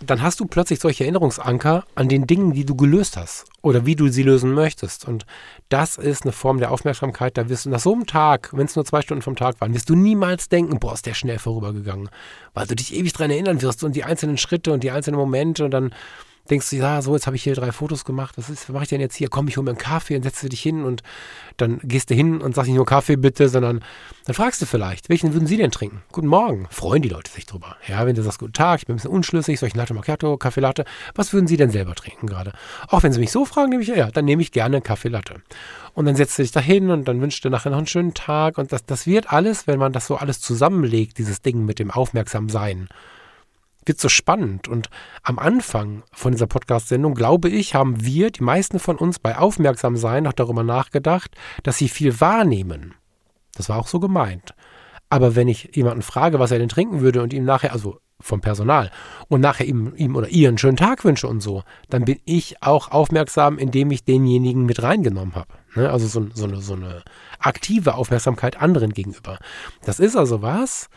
[0.06, 3.95] dann hast du plötzlich solche Erinnerungsanker an den Dingen, die du gelöst hast oder wie
[3.95, 5.08] du sie lösen möchtest.
[5.08, 5.26] Und
[5.70, 7.38] das ist eine Form der Aufmerksamkeit.
[7.38, 9.74] Da wirst du nach so einem Tag, wenn es nur zwei Stunden vom Tag waren,
[9.74, 12.10] wirst du niemals denken, boah, ist der schnell vorübergegangen.
[12.54, 15.66] Weil du dich ewig daran erinnern wirst und die einzelnen Schritte und die einzelnen Momente
[15.66, 15.93] und dann
[16.50, 18.84] denkst du, ja, so, jetzt habe ich hier drei Fotos gemacht, was, ist, was mache
[18.84, 19.30] ich denn jetzt hier?
[19.30, 21.02] Komm, ich hole mir einen Kaffee und setze dich hin und
[21.58, 23.84] dann gehst du hin und sagst nicht nur Kaffee bitte, sondern
[24.26, 26.02] dann fragst du vielleicht, welchen würden Sie denn trinken?
[26.12, 26.68] Guten Morgen.
[26.70, 27.78] Freuen die Leute sich drüber.
[27.88, 30.36] Ja, wenn du sagst, guten Tag, ich bin ein bisschen unschlüssig, soll ich Latte Macchiato,
[30.38, 30.86] Kaffee Latte?
[31.16, 32.52] Was würden Sie denn selber trinken gerade?
[32.89, 35.41] Auch wenn Sie mich so fragen, nehme ich, ja, dann nehme ich gerne Kaffee Latte.
[35.94, 38.14] Und dann setzt du dich da hin und dann wünschst du nachher noch einen schönen
[38.14, 41.80] Tag und das, das wird alles, wenn man das so alles zusammenlegt, dieses Ding mit
[41.80, 42.89] dem Aufmerksamsein,
[43.86, 44.68] wird so spannend.
[44.68, 44.90] Und
[45.24, 50.24] am Anfang von dieser Podcast-Sendung, glaube ich, haben wir, die meisten von uns, bei Aufmerksamsein
[50.24, 51.32] noch darüber nachgedacht,
[51.64, 52.96] dass sie viel wahrnehmen.
[53.56, 54.54] Das war auch so gemeint.
[55.10, 58.42] Aber wenn ich jemanden frage, was er denn trinken würde und ihm nachher, also vom
[58.42, 58.90] Personal,
[59.28, 62.64] und nachher ihm, ihm oder ihr einen schönen Tag wünsche und so, dann bin ich
[62.64, 65.54] auch aufmerksam, indem ich denjenigen mit reingenommen habe.
[65.76, 65.90] Ne?
[65.90, 67.04] Also so, so, eine, so eine
[67.38, 69.38] aktive Aufmerksamkeit anderen gegenüber.
[69.86, 70.90] Das ist also was,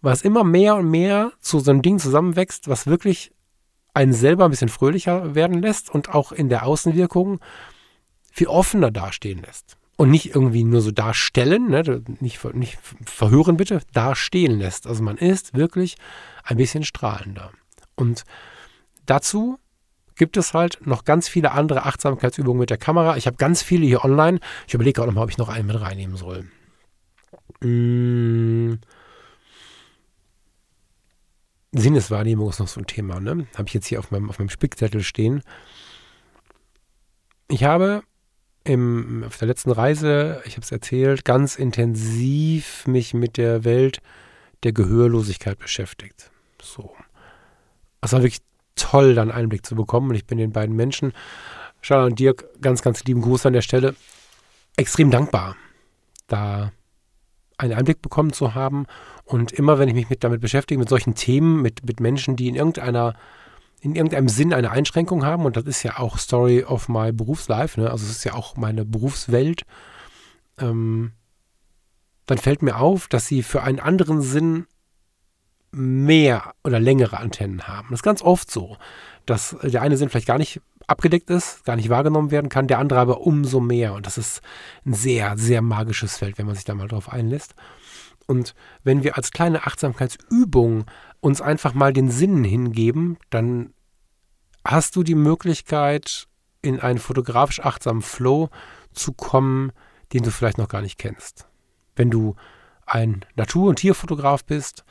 [0.00, 3.32] was immer mehr und mehr zu so einem Ding zusammenwächst, was wirklich
[3.94, 7.40] einen selber ein bisschen fröhlicher werden lässt und auch in der Außenwirkung
[8.30, 9.78] viel offener dastehen lässt.
[9.96, 12.02] Und nicht irgendwie nur so darstellen, ne?
[12.20, 14.86] nicht, nicht verhören bitte, dastehen lässt.
[14.86, 15.96] Also man ist wirklich
[16.44, 17.50] ein bisschen strahlender.
[17.94, 18.24] Und
[19.06, 19.58] dazu
[20.14, 23.16] gibt es halt noch ganz viele andere Achtsamkeitsübungen mit der Kamera.
[23.16, 24.40] Ich habe ganz viele hier online.
[24.66, 26.46] Ich überlege gerade mal, ob ich noch einen mit reinnehmen soll.
[27.62, 28.78] Mmh.
[31.78, 33.46] Sinneswahrnehmung ist noch so ein Thema, ne?
[33.56, 35.42] Habe ich jetzt hier auf meinem, auf meinem Spickzettel stehen.
[37.48, 38.02] Ich habe
[38.64, 44.00] im, auf der letzten Reise, ich habe es erzählt, ganz intensiv mich mit der Welt
[44.64, 46.30] der Gehörlosigkeit beschäftigt.
[46.60, 46.94] So.
[48.00, 48.42] Es war wirklich
[48.74, 50.10] toll, dann Einblick zu bekommen.
[50.10, 51.12] Und ich bin den beiden Menschen,
[51.80, 53.94] Charlotte und Dirk, ganz, ganz lieben Gruß an der Stelle,
[54.76, 55.56] extrem dankbar,
[56.26, 56.72] da
[57.58, 58.86] einen Einblick bekommen zu haben.
[59.24, 62.48] Und immer, wenn ich mich mit, damit beschäftige, mit solchen Themen, mit, mit Menschen, die
[62.48, 63.14] in irgendeiner
[63.80, 67.80] in irgendeinem Sinn eine Einschränkung haben, und das ist ja auch Story of my Berufslife,
[67.80, 67.90] ne?
[67.90, 69.62] also es ist ja auch meine Berufswelt,
[70.58, 71.12] ähm,
[72.24, 74.66] dann fällt mir auf, dass sie für einen anderen Sinn
[75.70, 77.88] mehr oder längere Antennen haben.
[77.90, 78.76] Das ist ganz oft so,
[79.26, 82.78] dass der eine Sinn vielleicht gar nicht abgedeckt ist, gar nicht wahrgenommen werden kann, der
[82.78, 83.94] andere aber umso mehr.
[83.94, 84.40] Und das ist
[84.84, 87.54] ein sehr, sehr magisches Feld, wenn man sich da mal drauf einlässt.
[88.26, 90.86] Und wenn wir als kleine Achtsamkeitsübung
[91.20, 93.72] uns einfach mal den Sinnen hingeben, dann
[94.64, 96.28] hast du die Möglichkeit,
[96.62, 98.50] in einen fotografisch achtsamen Flow
[98.92, 99.72] zu kommen,
[100.12, 101.46] den du vielleicht noch gar nicht kennst.
[101.94, 102.34] Wenn du
[102.84, 104.84] ein Natur- und Tierfotograf bist,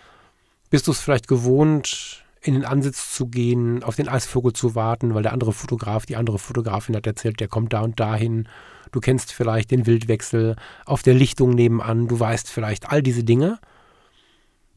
[0.70, 5.14] bist du es vielleicht gewohnt, in den Ansitz zu gehen, auf den Eisvogel zu warten,
[5.14, 8.48] weil der andere Fotograf, die andere Fotografin hat erzählt, der kommt da und dahin.
[8.92, 13.60] Du kennst vielleicht den Wildwechsel auf der Lichtung nebenan, du weißt vielleicht all diese Dinge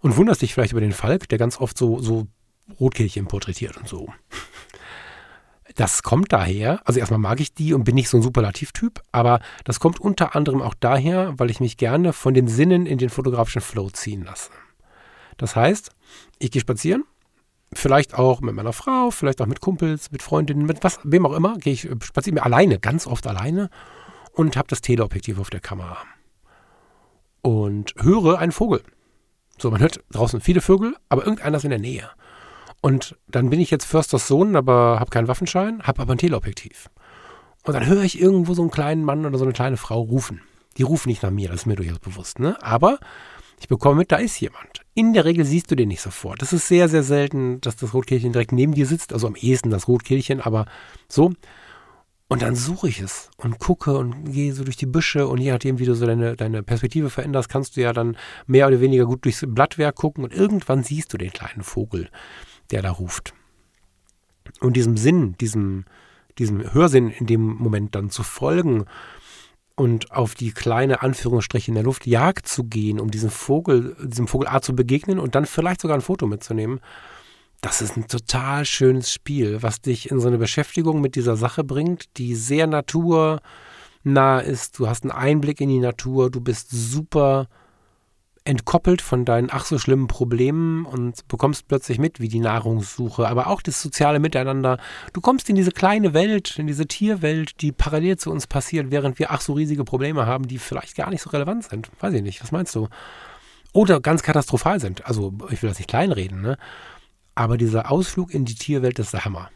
[0.01, 2.27] und wunderst dich vielleicht über den Falk, der ganz oft so, so
[2.81, 4.09] Rotkehlchen porträtiert und so.
[5.75, 9.41] Das kommt daher, also erstmal mag ich die und bin nicht so ein Superlativtyp, aber
[9.65, 13.11] das kommt unter anderem auch daher, weil ich mich gerne von den Sinnen in den
[13.11, 14.51] fotografischen Flow ziehen lasse.
[15.37, 15.91] Das heißt,
[16.41, 17.05] ich gehe spazieren,
[17.73, 21.35] vielleicht auch mit meiner Frau, vielleicht auch mit Kumpels, mit Freundinnen, mit was, wem auch
[21.35, 23.71] immer, gehe ich spazieren alleine, ganz oft alleine
[24.33, 25.99] und habe das Teleobjektiv auf der Kamera
[27.43, 28.83] und höre einen Vogel.
[29.59, 32.09] So, man hört draußen viele Vögel, aber irgendeiner ist in der Nähe.
[32.81, 36.89] Und dann bin ich jetzt Försters Sohn, aber habe keinen Waffenschein, habe aber ein Teleobjektiv.
[37.65, 40.43] Und dann höre ich irgendwo so einen kleinen Mann oder so eine kleine Frau rufen.
[40.77, 42.39] Die rufen nicht nach mir, das ist mir durchaus bewusst.
[42.39, 42.57] Ne?
[42.63, 42.99] Aber
[43.61, 44.83] ich bekomme mit, da ist jemand.
[44.95, 46.43] In der Regel siehst du den nicht sofort.
[46.43, 49.13] Das ist sehr, sehr selten, dass das Rotkehlchen direkt neben dir sitzt.
[49.13, 50.67] Also am ehesten das Rotkehlchen, aber
[51.09, 51.33] so.
[52.29, 55.51] Und dann suche ich es und gucke und gehe so durch die Büsche und je
[55.51, 59.07] nachdem, wie du so deine, deine Perspektive veränderst, kannst du ja dann mehr oder weniger
[59.07, 62.11] gut durchs Blattwerk gucken und irgendwann siehst du den kleinen Vogel,
[62.71, 63.33] der da ruft.
[64.61, 65.87] Und diesem Sinn, diesem,
[66.39, 68.85] diesem Hörsinn in dem Moment dann zu folgen
[69.79, 74.27] und auf die kleine Anführungsstriche in der Luft Jagd zu gehen, um diesem Vogel, diesem
[74.27, 76.81] Vogelart zu begegnen und dann vielleicht sogar ein Foto mitzunehmen,
[77.61, 81.63] das ist ein total schönes Spiel, was dich in so eine Beschäftigung mit dieser Sache
[81.63, 83.41] bringt, die sehr naturnah
[84.41, 84.79] ist.
[84.79, 87.49] Du hast einen Einblick in die Natur, du bist super
[88.49, 93.49] entkoppelt von deinen ach so schlimmen Problemen und bekommst plötzlich mit, wie die Nahrungssuche, aber
[93.49, 94.79] auch das soziale Miteinander.
[95.13, 99.19] Du kommst in diese kleine Welt, in diese Tierwelt, die parallel zu uns passiert, während
[99.19, 101.91] wir ach so riesige Probleme haben, die vielleicht gar nicht so relevant sind.
[102.01, 102.89] Weiß ich nicht, was meinst du?
[103.75, 105.05] Oder ganz katastrophal sind.
[105.05, 106.57] Also ich will das nicht kleinreden, ne?
[107.35, 109.51] Aber dieser Ausflug in die Tierwelt ist der Hammer.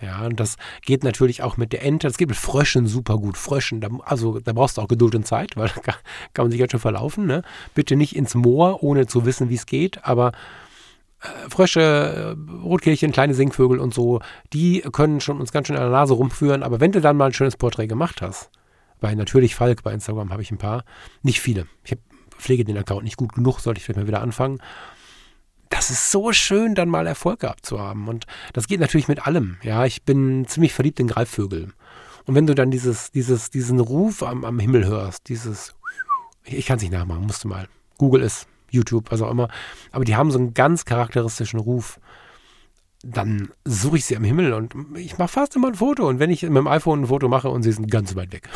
[0.00, 2.06] Ja, und das geht natürlich auch mit der Ente.
[2.06, 3.36] Das geht mit Fröschen super gut.
[3.36, 5.94] Fröschen, da, also da brauchst du auch Geduld und Zeit, weil da kann,
[6.32, 7.26] kann man sich ganz schön verlaufen.
[7.26, 7.42] Ne?
[7.74, 10.04] Bitte nicht ins Moor, ohne zu wissen, wie es geht.
[10.04, 10.32] Aber
[11.22, 14.20] äh, Frösche, äh, Rotkehlchen, kleine Singvögel und so,
[14.52, 16.62] die können schon uns ganz schön an der Nase rumführen.
[16.62, 18.50] Aber wenn du dann mal ein schönes Porträt gemacht hast,
[19.00, 20.84] bei natürlich Falk bei Instagram habe ich ein paar,
[21.22, 21.66] nicht viele.
[21.84, 21.98] Ich hab,
[22.38, 24.60] pflege den Account nicht gut genug, sollte ich vielleicht mal wieder anfangen
[25.70, 28.08] das ist so schön, dann mal Erfolg gehabt zu haben.
[28.08, 29.56] Und das geht natürlich mit allem.
[29.62, 31.72] Ja, ich bin ziemlich verliebt in Greifvögel.
[32.26, 35.74] Und wenn du dann dieses, dieses, diesen Ruf am, am Himmel hörst, dieses,
[36.44, 37.68] ich, kann es nicht nachmachen, musst du mal.
[37.98, 39.48] Google ist, YouTube, was auch immer.
[39.92, 42.00] Aber die haben so einen ganz charakteristischen Ruf.
[43.02, 46.06] Dann suche ich sie am Himmel und ich mache fast immer ein Foto.
[46.08, 48.48] Und wenn ich mit dem iPhone ein Foto mache und sie sind ganz weit weg.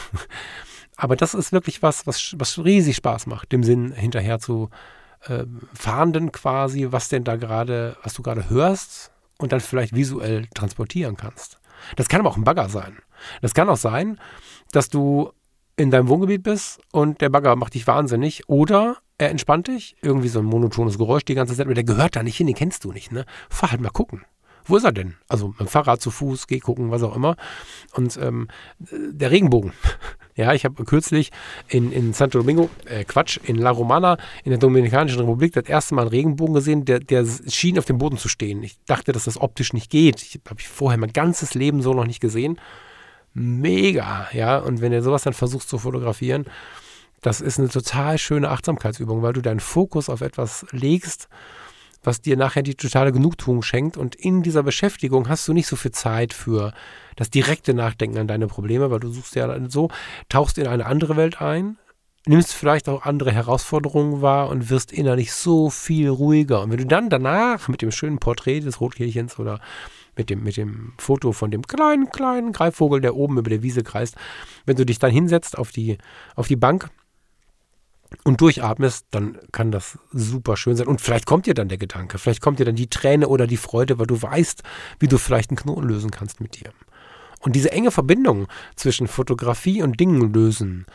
[0.97, 4.69] Aber das ist wirklich was, was, was riesig Spaß macht, dem Sinn hinterher zu,
[5.27, 5.45] äh,
[5.75, 11.17] Fahnden quasi, was denn da gerade, was du gerade hörst und dann vielleicht visuell transportieren
[11.17, 11.59] kannst.
[11.97, 12.99] Das kann aber auch ein Bagger sein.
[13.43, 14.19] Das kann auch sein,
[14.73, 15.33] dass du
[15.77, 20.29] in deinem Wohngebiet bist und der Bagger macht dich wahnsinnig oder er entspannt dich, irgendwie
[20.29, 22.85] so ein monotones Geräusch die ganze Zeit, aber der gehört da nicht hin, den kennst
[22.85, 23.25] du nicht, ne?
[23.49, 24.25] Fahr halt mal gucken.
[24.65, 25.15] Wo ist er denn?
[25.29, 27.37] Also mit dem Fahrrad zu Fuß, geh gucken, was auch immer.
[27.93, 28.49] Und ähm,
[28.91, 29.73] der Regenbogen.
[30.37, 31.31] Ja, ich habe kürzlich
[31.69, 35.95] in, in Santo Domingo, äh, Quatsch, in La Romana, in der Dominikanischen Republik, das erste
[35.95, 38.63] Mal einen Regenbogen gesehen, der, der schien auf dem Boden zu stehen.
[38.65, 40.23] Ich dachte, dass das optisch nicht geht.
[40.23, 42.59] Ich habe ich vorher mein ganzes Leben so noch nicht gesehen.
[43.33, 44.59] Mega, ja.
[44.59, 46.47] Und wenn du sowas dann versuchst zu fotografieren,
[47.21, 51.29] das ist eine total schöne Achtsamkeitsübung, weil du deinen Fokus auf etwas legst,
[52.05, 53.97] was dir nachher die totale Genugtuung schenkt.
[53.97, 56.73] Und in dieser Beschäftigung hast du nicht so viel Zeit für
[57.17, 59.89] das direkte Nachdenken an deine Probleme, weil du suchst ja so,
[60.29, 61.79] tauchst in eine andere Welt ein,
[62.27, 66.63] nimmst vielleicht auch andere Herausforderungen wahr und wirst innerlich so viel ruhiger.
[66.63, 69.61] Und wenn du dann danach mit dem schönen Porträt des Rotkehlchens oder
[70.17, 73.83] mit dem, mit dem Foto von dem kleinen, kleinen Greifvogel, der oben über der Wiese
[73.83, 74.17] kreist,
[74.65, 75.99] wenn du dich dann hinsetzt auf die,
[76.35, 76.89] auf die Bank
[78.23, 80.87] und durchatmest, dann kann das super schön sein.
[80.87, 83.57] Und vielleicht kommt dir dann der Gedanke, vielleicht kommt dir dann die Träne oder die
[83.57, 84.63] Freude, weil du weißt,
[85.01, 86.71] wie du vielleicht einen Knoten lösen kannst mit dir.
[87.41, 90.87] Und diese enge Verbindung zwischen Fotografie und Dingen lösen,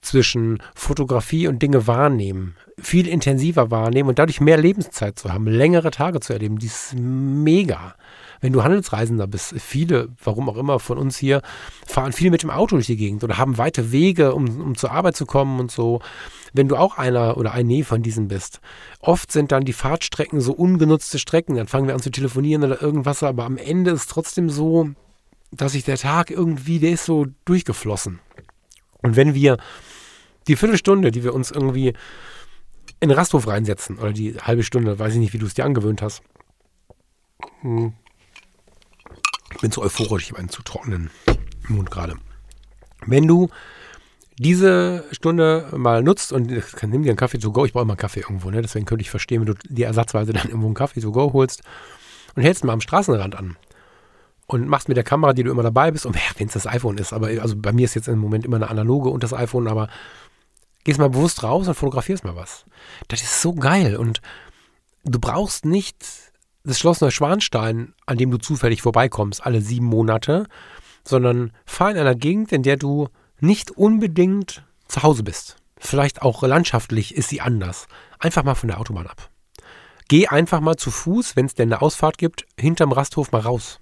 [0.00, 5.90] zwischen Fotografie und Dinge wahrnehmen, viel intensiver wahrnehmen und dadurch mehr Lebenszeit zu haben, längere
[5.90, 7.94] Tage zu erleben, die ist mega.
[8.40, 11.42] Wenn du Handelsreisender bist, viele, warum auch immer von uns hier,
[11.86, 14.92] fahren viel mit dem Auto durch die Gegend oder haben weite Wege, um, um zur
[14.92, 16.00] Arbeit zu kommen und so.
[16.52, 18.60] Wenn du auch einer oder ein Nee von diesen bist,
[19.00, 22.80] oft sind dann die Fahrtstrecken so ungenutzte Strecken, dann fangen wir an zu telefonieren oder
[22.80, 24.90] irgendwas, aber am Ende ist trotzdem so,
[25.50, 28.20] dass sich der Tag irgendwie, der ist so durchgeflossen.
[29.02, 29.58] Und wenn wir
[30.46, 31.94] die Viertelstunde, die wir uns irgendwie
[33.00, 35.64] in den Rasthof reinsetzen, oder die halbe Stunde, weiß ich nicht, wie du es dir
[35.64, 36.22] angewöhnt hast.
[39.58, 41.10] Ich bin zu euphorisch, ich habe einen zu trockenen
[41.66, 42.14] Mund gerade.
[43.04, 43.48] Wenn du
[44.38, 47.98] diese Stunde mal nutzt und nimm dir einen Kaffee to go, ich brauche immer einen
[47.98, 48.62] Kaffee irgendwo, ne?
[48.62, 51.62] deswegen könnte ich verstehen, wenn du dir ersatzweise dann irgendwo einen Kaffee to go holst
[52.36, 53.56] und hältst mal am Straßenrand an
[54.46, 56.96] und machst mit der Kamera, die du immer dabei bist, und wenn es das iPhone
[56.96, 59.66] ist, aber also bei mir ist jetzt im Moment immer eine analoge und das iPhone,
[59.66, 59.88] aber
[60.84, 62.64] gehst mal bewusst raus und fotografierst mal was.
[63.08, 64.22] Das ist so geil und
[65.02, 66.27] du brauchst nicht
[66.68, 70.46] das Schloss Neuschwanstein, an dem du zufällig vorbeikommst, alle sieben Monate,
[71.04, 73.08] sondern fahr in einer Gegend, in der du
[73.40, 75.56] nicht unbedingt zu Hause bist.
[75.78, 77.86] Vielleicht auch landschaftlich ist sie anders.
[78.18, 79.30] Einfach mal von der Autobahn ab.
[80.08, 83.80] Geh einfach mal zu Fuß, wenn es denn eine Ausfahrt gibt, hinterm Rasthof mal raus.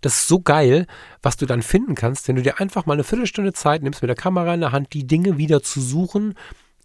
[0.00, 0.86] Das ist so geil,
[1.22, 4.08] was du dann finden kannst, wenn du dir einfach mal eine Viertelstunde Zeit nimmst, mit
[4.08, 6.34] der Kamera in der Hand die Dinge wieder zu suchen,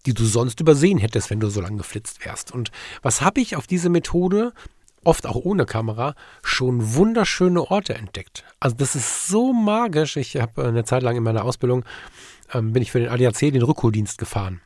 [0.05, 2.51] die du sonst übersehen hättest, wenn du so lange geflitzt wärst.
[2.51, 2.71] Und
[3.01, 4.53] was habe ich auf diese Methode,
[5.07, 8.43] oft auch ohne Kamera, schon wunderschöne Orte entdeckt.
[8.59, 10.17] Also das ist so magisch.
[10.17, 11.85] Ich habe eine Zeit lang in meiner Ausbildung,
[12.53, 14.61] ähm, bin ich für den ADAC den Rückholdienst gefahren.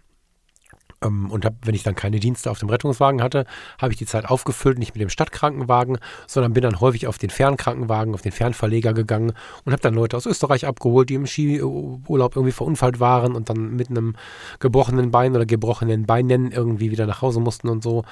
[1.04, 3.46] Ähm, und hab, wenn ich dann keine Dienste auf dem Rettungswagen hatte,
[3.80, 7.30] habe ich die Zeit aufgefüllt, nicht mit dem Stadtkrankenwagen, sondern bin dann häufig auf den
[7.30, 9.34] Fernkrankenwagen, auf den Fernverleger gegangen
[9.66, 13.76] und habe dann Leute aus Österreich abgeholt, die im Skiurlaub irgendwie verunfallt waren und dann
[13.76, 14.16] mit einem
[14.60, 18.04] gebrochenen Bein oder gebrochenen Beinen irgendwie wieder nach Hause mussten und so.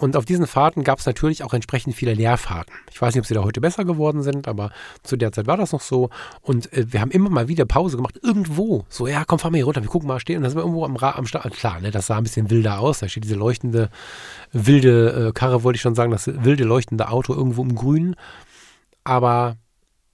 [0.00, 2.72] Und auf diesen Fahrten gab es natürlich auch entsprechend viele Leerfahrten.
[2.90, 4.70] Ich weiß nicht, ob sie da heute besser geworden sind, aber
[5.02, 6.08] zu der Zeit war das noch so.
[6.40, 8.86] Und äh, wir haben immer mal wieder Pause gemacht, irgendwo.
[8.88, 10.36] So, ja, komm, fahr mal hier runter, wir gucken mal, stehen.
[10.36, 11.52] Und dann sind wir irgendwo am, Ra am Start.
[11.52, 13.00] Klar, ne, das sah ein bisschen wilder aus.
[13.00, 13.90] Da steht diese leuchtende,
[14.52, 18.14] wilde äh, Karre, wollte ich schon sagen, das wilde leuchtende Auto irgendwo im Grünen.
[19.02, 19.56] Aber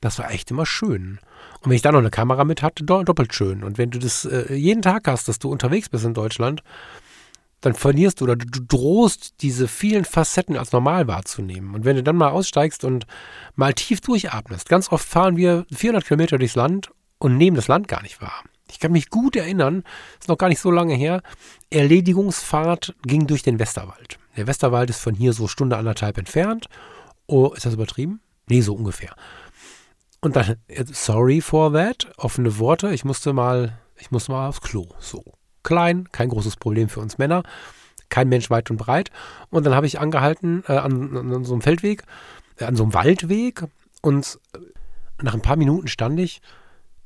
[0.00, 1.18] das war echt immer schön.
[1.60, 3.62] Und wenn ich da noch eine Kamera mit hatte, doppelt schön.
[3.62, 6.62] Und wenn du das äh, jeden Tag hast, dass du unterwegs bist in Deutschland,
[7.64, 11.74] dann verlierst du oder du drohst diese vielen Facetten als normal wahrzunehmen.
[11.74, 13.06] Und wenn du dann mal aussteigst und
[13.56, 17.88] mal tief durchatmest, ganz oft fahren wir 400 Kilometer durchs Land und nehmen das Land
[17.88, 18.44] gar nicht wahr.
[18.70, 19.84] Ich kann mich gut erinnern,
[20.20, 21.22] ist noch gar nicht so lange her,
[21.70, 24.18] Erledigungsfahrt ging durch den Westerwald.
[24.36, 26.68] Der Westerwald ist von hier so Stunde anderthalb entfernt.
[27.26, 28.20] Oh, ist das übertrieben?
[28.48, 29.14] Nee, so ungefähr.
[30.20, 34.60] Und dann, äh, sorry for that, offene Worte, ich musste mal, ich musste mal aufs
[34.60, 35.22] Klo, so
[35.64, 37.42] klein, kein großes Problem für uns Männer,
[38.08, 39.10] kein Mensch weit und breit.
[39.50, 42.04] Und dann habe ich angehalten äh, an, an, so einem Feldweg,
[42.58, 43.64] äh, an so einem Waldweg
[44.02, 44.58] und äh,
[45.22, 46.40] nach ein paar Minuten stand ich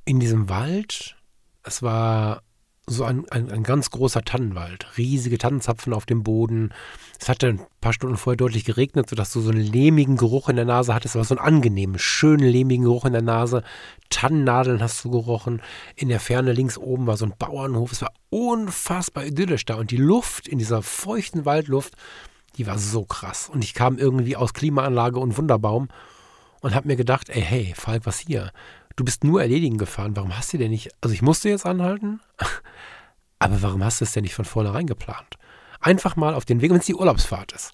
[0.04, 1.16] in diesem Wald.
[1.62, 2.42] Es war
[2.89, 6.70] so ein, ein, ein, ganz großer Tannenwald, riesige Tannenzapfen auf dem Boden.
[7.20, 10.57] Es hatte ein paar Stunden vorher deutlich geregnet, sodass du so einen lehmigen Geruch in
[10.57, 13.62] der Nase hattest, aber so einen angenehmen, schönen, lehmigen Geruch in der Nase.
[14.11, 15.62] Tannennadeln hast du gerochen.
[15.97, 17.93] In der Ferne links oben war so ein Bauernhof.
[17.93, 21.95] Es war unfassbar idyllisch da und die Luft in dieser feuchten Waldluft,
[22.57, 23.49] die war so krass.
[23.53, 25.89] Und ich kam irgendwie aus Klimaanlage und Wunderbaum
[26.61, 28.51] und habe mir gedacht, ey, hey, Falk, was hier?
[28.99, 30.16] Du bist nur erledigen gefahren.
[30.16, 32.20] Warum hast du denn nicht, also ich musste jetzt anhalten,
[33.38, 35.36] aber warum hast du es denn nicht von vornherein geplant?
[35.80, 37.72] Einfach mal auf den Weg, wenn es die Urlaubsfahrt ist.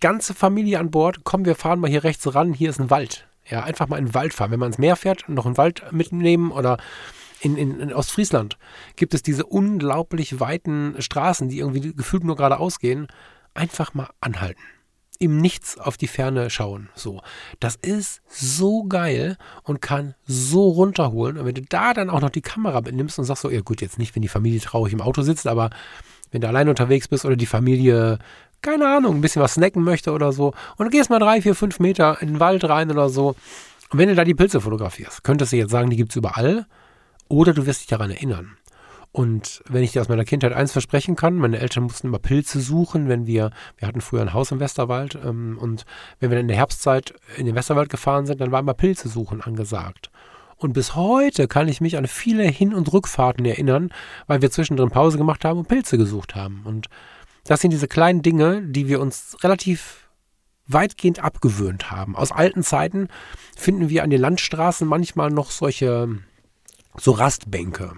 [0.00, 3.26] ganze Familie an Bord, komm, wir fahren mal hier rechts ran, hier ist ein Wald.
[3.48, 4.50] Ja, einfach mal in den Wald fahren.
[4.50, 6.78] Wenn man ins Meer fährt, noch einen Wald mitnehmen oder
[7.40, 8.58] in, in, in, Ostfriesland
[8.96, 13.06] gibt es diese unglaublich weiten Straßen, die irgendwie gefühlt nur geradeaus gehen.
[13.54, 14.60] Einfach mal anhalten.
[15.18, 16.88] Im Nichts auf die Ferne schauen.
[16.94, 17.22] So.
[17.60, 21.38] Das ist so geil und kann so runterholen.
[21.38, 23.80] Und wenn du da dann auch noch die Kamera mitnimmst und sagst so, ja gut,
[23.80, 25.70] jetzt nicht, wenn die Familie traurig im Auto sitzt, aber
[26.30, 28.18] wenn du allein unterwegs bist oder die Familie,
[28.62, 31.54] keine Ahnung, ein bisschen was snacken möchte oder so, und du gehst mal drei, vier,
[31.54, 33.36] fünf Meter in den Wald rein oder so,
[33.90, 36.66] und wenn du da die Pilze fotografierst, könntest du jetzt sagen, die gibt es überall,
[37.28, 38.56] oder du wirst dich daran erinnern.
[39.16, 42.60] Und wenn ich dir aus meiner Kindheit eins versprechen kann, meine Eltern mussten immer Pilze
[42.60, 45.86] suchen, wenn wir, wir hatten früher ein Haus im Westerwald, ähm, und
[46.20, 49.08] wenn wir dann in der Herbstzeit in den Westerwald gefahren sind, dann war immer Pilze
[49.08, 50.10] suchen angesagt.
[50.58, 53.88] Und bis heute kann ich mich an viele Hin- und Rückfahrten erinnern,
[54.26, 56.60] weil wir zwischendrin Pause gemacht haben und Pilze gesucht haben.
[56.66, 56.88] Und
[57.44, 60.10] das sind diese kleinen Dinge, die wir uns relativ
[60.66, 62.16] weitgehend abgewöhnt haben.
[62.16, 63.08] Aus alten Zeiten
[63.56, 66.18] finden wir an den Landstraßen manchmal noch solche
[66.98, 67.94] so Rastbänke.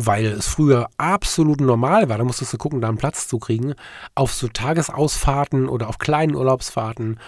[0.00, 3.74] Weil es früher absolut normal war, da musstest du gucken, da einen Platz zu kriegen,
[4.14, 7.18] auf so Tagesausfahrten oder auf kleinen Urlaubsfahrten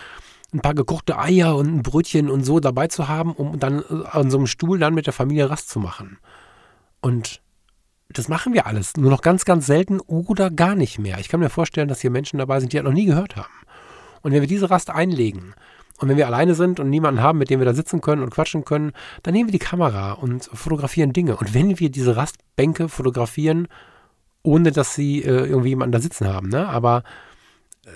[0.52, 4.06] ein paar gekochte Eier und ein Brötchen und so dabei zu haben, um dann äh,
[4.10, 6.18] an so einem Stuhl dann mit der Familie Rast zu machen.
[7.00, 7.40] Und
[8.08, 11.18] das machen wir alles, nur noch ganz, ganz selten oder gar nicht mehr.
[11.18, 13.52] Ich kann mir vorstellen, dass hier Menschen dabei sind, die das noch nie gehört haben.
[14.22, 15.54] Und wenn wir diese Rast einlegen
[16.00, 18.30] und wenn wir alleine sind und niemanden haben, mit dem wir da sitzen können und
[18.30, 18.92] quatschen können,
[19.22, 21.36] dann nehmen wir die Kamera und fotografieren Dinge.
[21.36, 23.68] Und wenn wir diese Rastbänke fotografieren,
[24.42, 26.68] ohne dass sie äh, irgendwie jemanden da sitzen haben, ne?
[26.68, 27.04] aber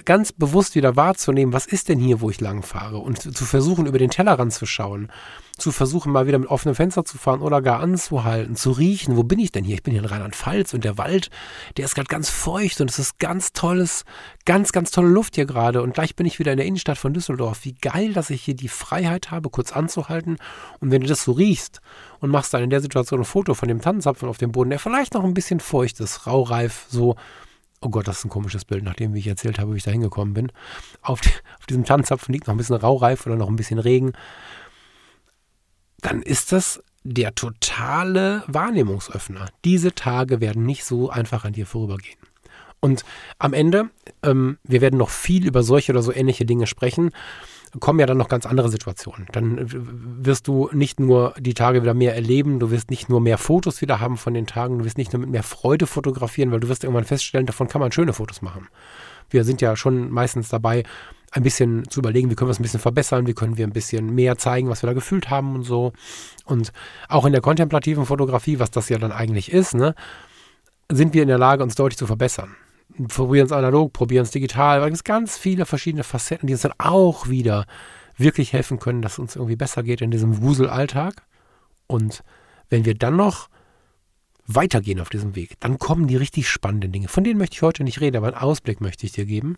[0.06, 3.86] ganz bewusst wieder wahrzunehmen, was ist denn hier, wo ich lang fahre und zu versuchen,
[3.86, 5.10] über den Tellerrand zu schauen,
[5.58, 9.24] zu versuchen, mal wieder mit offenem Fenster zu fahren oder gar anzuhalten, zu riechen, wo
[9.24, 9.74] bin ich denn hier?
[9.74, 11.28] Ich bin hier in Rheinland-Pfalz und der Wald,
[11.76, 14.04] der ist gerade ganz feucht und es ist ganz tolles,
[14.46, 17.12] ganz, ganz tolle Luft hier gerade und gleich bin ich wieder in der Innenstadt von
[17.12, 17.64] Düsseldorf.
[17.64, 20.38] Wie geil, dass ich hier die Freiheit habe, kurz anzuhalten
[20.80, 21.82] und wenn du das so riechst
[22.20, 24.78] und machst dann in der Situation ein Foto von dem Tannenzapfen auf dem Boden, der
[24.78, 27.16] vielleicht noch ein bisschen feucht ist, raureif, so
[27.84, 29.90] oh Gott, das ist ein komisches Bild, nachdem wie ich erzählt habe, wie ich da
[29.90, 30.52] hingekommen bin.
[31.02, 34.12] Auf, die, auf diesem Tannenzapfen liegt noch ein bisschen Raureif oder noch ein bisschen Regen.
[35.98, 39.48] Dann ist das der totale Wahrnehmungsöffner.
[39.64, 42.18] Diese Tage werden nicht so einfach an dir vorübergehen.
[42.80, 43.04] Und
[43.38, 43.90] am Ende,
[44.22, 47.12] ähm, wir werden noch viel über solche oder so ähnliche Dinge sprechen
[47.80, 49.26] kommen ja dann noch ganz andere Situationen.
[49.32, 49.58] Dann
[50.24, 53.80] wirst du nicht nur die Tage wieder mehr erleben, du wirst nicht nur mehr Fotos
[53.80, 56.68] wieder haben von den Tagen, du wirst nicht nur mit mehr Freude fotografieren, weil du
[56.68, 58.68] wirst irgendwann feststellen, davon kann man schöne Fotos machen.
[59.30, 60.84] Wir sind ja schon meistens dabei,
[61.32, 63.72] ein bisschen zu überlegen, wie können wir es ein bisschen verbessern, wie können wir ein
[63.72, 65.92] bisschen mehr zeigen, was wir da gefühlt haben und so.
[66.44, 66.72] Und
[67.08, 69.96] auch in der kontemplativen Fotografie, was das ja dann eigentlich ist, ne,
[70.92, 72.54] sind wir in der Lage, uns deutlich zu verbessern
[73.08, 76.74] probieren es analog, probieren es digital, weil es ganz viele verschiedene Facetten, die uns dann
[76.78, 77.66] auch wieder
[78.16, 81.22] wirklich helfen können, dass es uns irgendwie besser geht in diesem Wuselalltag.
[81.86, 82.22] Und
[82.68, 83.48] wenn wir dann noch
[84.46, 87.08] weitergehen auf diesem Weg, dann kommen die richtig spannenden Dinge.
[87.08, 89.56] Von denen möchte ich heute nicht reden, aber einen Ausblick möchte ich dir geben.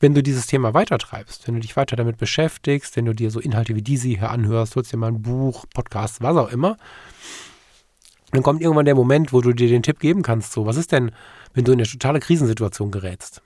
[0.00, 3.40] Wenn du dieses Thema weitertreibst, wenn du dich weiter damit beschäftigst, wenn du dir so
[3.40, 6.76] Inhalte wie diese hier anhörst, holst dir mal ein Buch, Podcast, was auch immer,
[8.30, 10.92] dann kommt irgendwann der Moment, wo du dir den Tipp geben kannst, so, was ist
[10.92, 11.10] denn,
[11.54, 13.42] wenn du in eine totale Krisensituation gerätst?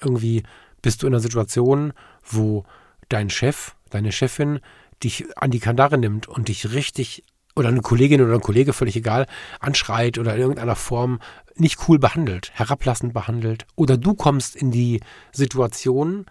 [0.00, 0.42] Irgendwie
[0.82, 1.92] bist du in einer Situation,
[2.24, 2.64] wo
[3.08, 4.60] dein Chef, deine Chefin
[5.02, 7.24] dich an die Kandare nimmt und dich richtig
[7.58, 9.26] oder eine Kollegin oder ein Kollege, völlig egal,
[9.58, 11.18] anschreit oder in irgendeiner Form
[11.56, 13.66] nicht cool behandelt, herablassend behandelt.
[13.74, 15.00] Oder du kommst in die
[15.32, 16.26] Situation,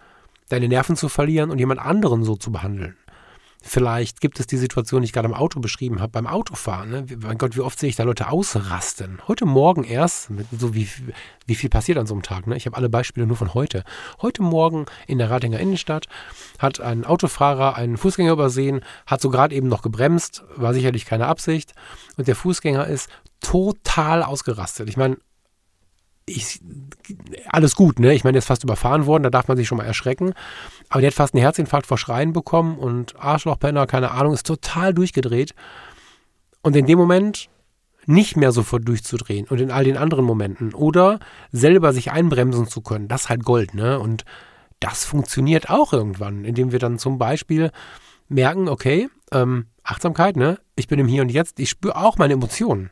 [0.48, 2.96] deine Nerven zu verlieren und jemand anderen so zu behandeln.
[3.60, 6.90] Vielleicht gibt es die Situation, die ich gerade im Auto beschrieben habe, beim Autofahren.
[6.90, 7.06] Ne?
[7.20, 9.18] Mein Gott, wie oft sehe ich da Leute ausrasten.
[9.26, 10.88] Heute Morgen erst, so wie,
[11.46, 12.46] wie viel passiert an so einem Tag.
[12.46, 12.56] Ne?
[12.56, 13.82] Ich habe alle Beispiele nur von heute.
[14.22, 16.06] Heute Morgen in der Ratinger Innenstadt
[16.58, 21.26] hat ein Autofahrer einen Fußgänger übersehen, hat so gerade eben noch gebremst, war sicherlich keine
[21.26, 21.74] Absicht.
[22.16, 24.88] Und der Fußgänger ist total ausgerastet.
[24.88, 25.16] Ich meine,
[26.28, 26.60] ich,
[27.46, 28.14] alles gut, ne?
[28.14, 30.34] Ich meine, der ist fast überfahren worden, da darf man sich schon mal erschrecken.
[30.88, 34.94] Aber der hat fast einen Herzinfarkt vor Schreien bekommen und Arschlochpenner, keine Ahnung, ist total
[34.94, 35.54] durchgedreht.
[36.62, 37.48] Und in dem Moment
[38.06, 41.20] nicht mehr sofort durchzudrehen und in all den anderen Momenten oder
[41.52, 43.98] selber sich einbremsen zu können, das ist halt Gold, ne?
[43.98, 44.24] Und
[44.80, 47.70] das funktioniert auch irgendwann, indem wir dann zum Beispiel
[48.28, 50.58] merken, okay, ähm, Achtsamkeit, ne?
[50.74, 52.90] Ich bin im Hier und Jetzt, ich spüre auch meine Emotionen.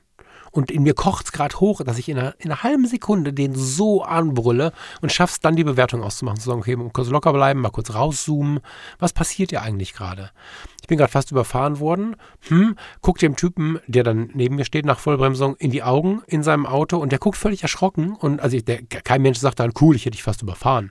[0.57, 3.35] Und in mir kocht es gerade hoch, dass ich in einer, in einer, halben Sekunde
[3.35, 6.41] den so anbrülle und schaffst dann die Bewertung auszumachen.
[6.41, 8.61] Zu sagen, okay, kurz locker bleiben, mal kurz rauszoomen.
[8.99, 10.31] Was passiert hier eigentlich gerade?
[10.81, 12.17] Ich bin gerade fast überfahren worden.
[12.49, 16.43] Hm, guck dem Typen, der dann neben mir steht, nach Vollbremsung in die Augen in
[16.43, 18.15] seinem Auto und der guckt völlig erschrocken.
[18.15, 20.91] Und also der, kein Mensch sagt dann, cool, ich hätte dich fast überfahren.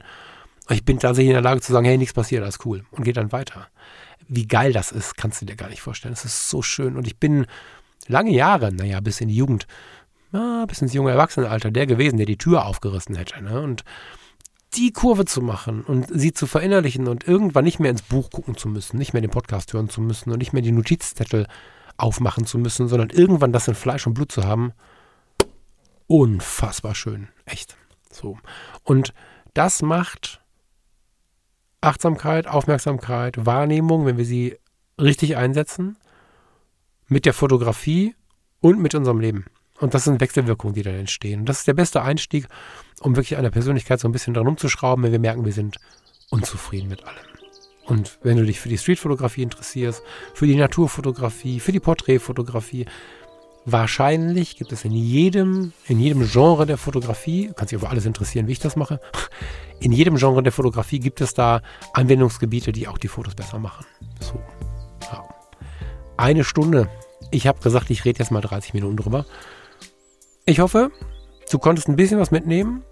[0.69, 2.85] Ich bin tatsächlich in der Lage zu sagen, hey, nichts passiert, alles cool.
[2.91, 3.67] Und geht dann weiter.
[4.27, 6.13] Wie geil das ist, kannst du dir gar nicht vorstellen.
[6.13, 6.97] Es ist so schön.
[6.97, 7.47] Und ich bin
[8.07, 9.67] lange Jahre, naja, bis in die Jugend,
[10.31, 13.41] ja, bis ins junge Erwachsenenalter, der gewesen, der die Tür aufgerissen hätte.
[13.41, 13.61] Ne?
[13.61, 13.83] Und
[14.75, 18.57] die Kurve zu machen und sie zu verinnerlichen und irgendwann nicht mehr ins Buch gucken
[18.57, 21.47] zu müssen, nicht mehr den Podcast hören zu müssen und nicht mehr die Notizzettel
[21.97, 24.73] aufmachen zu müssen, sondern irgendwann das in Fleisch und Blut zu haben,
[26.07, 27.29] unfassbar schön.
[27.45, 27.77] Echt.
[28.11, 28.37] So.
[28.83, 29.13] Und
[29.53, 30.41] das macht
[31.81, 34.57] Achtsamkeit, Aufmerksamkeit, Wahrnehmung, wenn wir sie
[34.99, 35.97] richtig einsetzen,
[37.07, 38.15] mit der Fotografie
[38.61, 39.45] und mit unserem Leben.
[39.79, 41.41] Und das sind Wechselwirkungen, die dann entstehen.
[41.41, 42.47] Und das ist der beste Einstieg,
[43.01, 45.77] um wirklich an der Persönlichkeit so ein bisschen dran umzuschrauben, wenn wir merken, wir sind
[46.29, 47.25] unzufrieden mit allem.
[47.85, 50.01] Und wenn du dich für die Streetfotografie interessierst,
[50.33, 52.85] für die Naturfotografie, für die Porträtfotografie,
[53.65, 58.47] wahrscheinlich gibt es in jedem, in jedem Genre der Fotografie, kannst dich über alles interessieren,
[58.47, 58.99] wie ich das mache,
[59.79, 61.61] in jedem Genre der Fotografie gibt es da
[61.93, 63.85] Anwendungsgebiete, die auch die Fotos besser machen.
[64.19, 64.41] So.
[66.17, 66.89] Eine Stunde.
[67.31, 69.25] Ich habe gesagt, ich rede jetzt mal 30 Minuten drüber.
[70.45, 70.91] Ich hoffe,
[71.51, 72.83] du konntest ein bisschen was mitnehmen.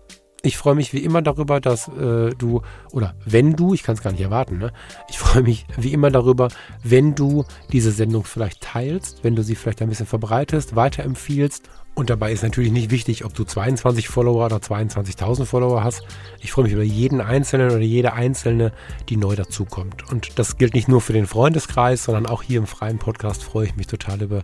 [0.42, 2.62] Ich freue mich wie immer darüber, dass äh, du,
[2.92, 4.74] oder wenn du, ich kann es gar nicht erwarten, ne?
[5.10, 6.50] ich freue mich wie immer darüber,
[6.84, 12.10] wenn du diese Sendung vielleicht teilst, wenn du sie vielleicht ein bisschen verbreitest, weiterempfiehlst und
[12.10, 16.02] dabei ist natürlich nicht wichtig, ob du 22 Follower oder 22.000 Follower hast.
[16.42, 18.72] Ich freue mich über jeden Einzelnen oder jede Einzelne,
[19.10, 20.12] die neu dazukommt.
[20.12, 23.68] Und das gilt nicht nur für den Freundeskreis, sondern auch hier im freien Podcast freue
[23.68, 24.44] ich mich total über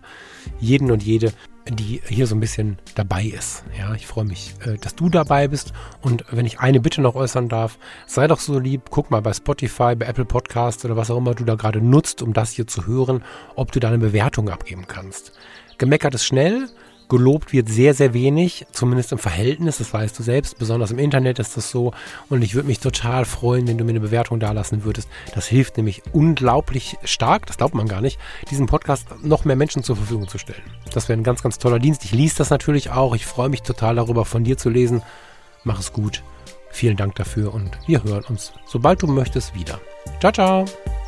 [0.60, 1.32] jeden und jede,
[1.68, 3.64] die hier so ein bisschen dabei ist.
[3.76, 5.72] Ja, ich freue mich, äh, dass du dabei bist.
[6.02, 9.32] Und wenn ich eine Bitte noch äußern darf, sei doch so lieb, guck mal bei
[9.32, 12.68] Spotify, bei Apple Podcast oder was auch immer du da gerade nutzt, um das hier
[12.68, 13.24] zu hören,
[13.56, 15.32] ob du da eine Bewertung abgeben kannst.
[15.78, 16.68] Gemeckert ist schnell
[17.10, 21.38] gelobt wird sehr, sehr wenig, zumindest im Verhältnis, das weißt du selbst, besonders im Internet
[21.38, 21.92] ist das so.
[22.30, 25.08] Und ich würde mich total freuen, wenn du mir eine Bewertung dalassen würdest.
[25.34, 28.18] Das hilft nämlich unglaublich stark, das glaubt man gar nicht,
[28.50, 30.62] diesen Podcast noch mehr Menschen zur Verfügung zu stellen.
[30.94, 32.04] Das wäre ein ganz, ganz toller Dienst.
[32.04, 33.14] Ich lese das natürlich auch.
[33.14, 35.02] Ich freue mich total darüber, von dir zu lesen.
[35.64, 36.22] Mach es gut.
[36.70, 39.80] Vielen Dank dafür und wir hören uns, sobald du möchtest, wieder.
[40.20, 40.99] Ciao, ciao.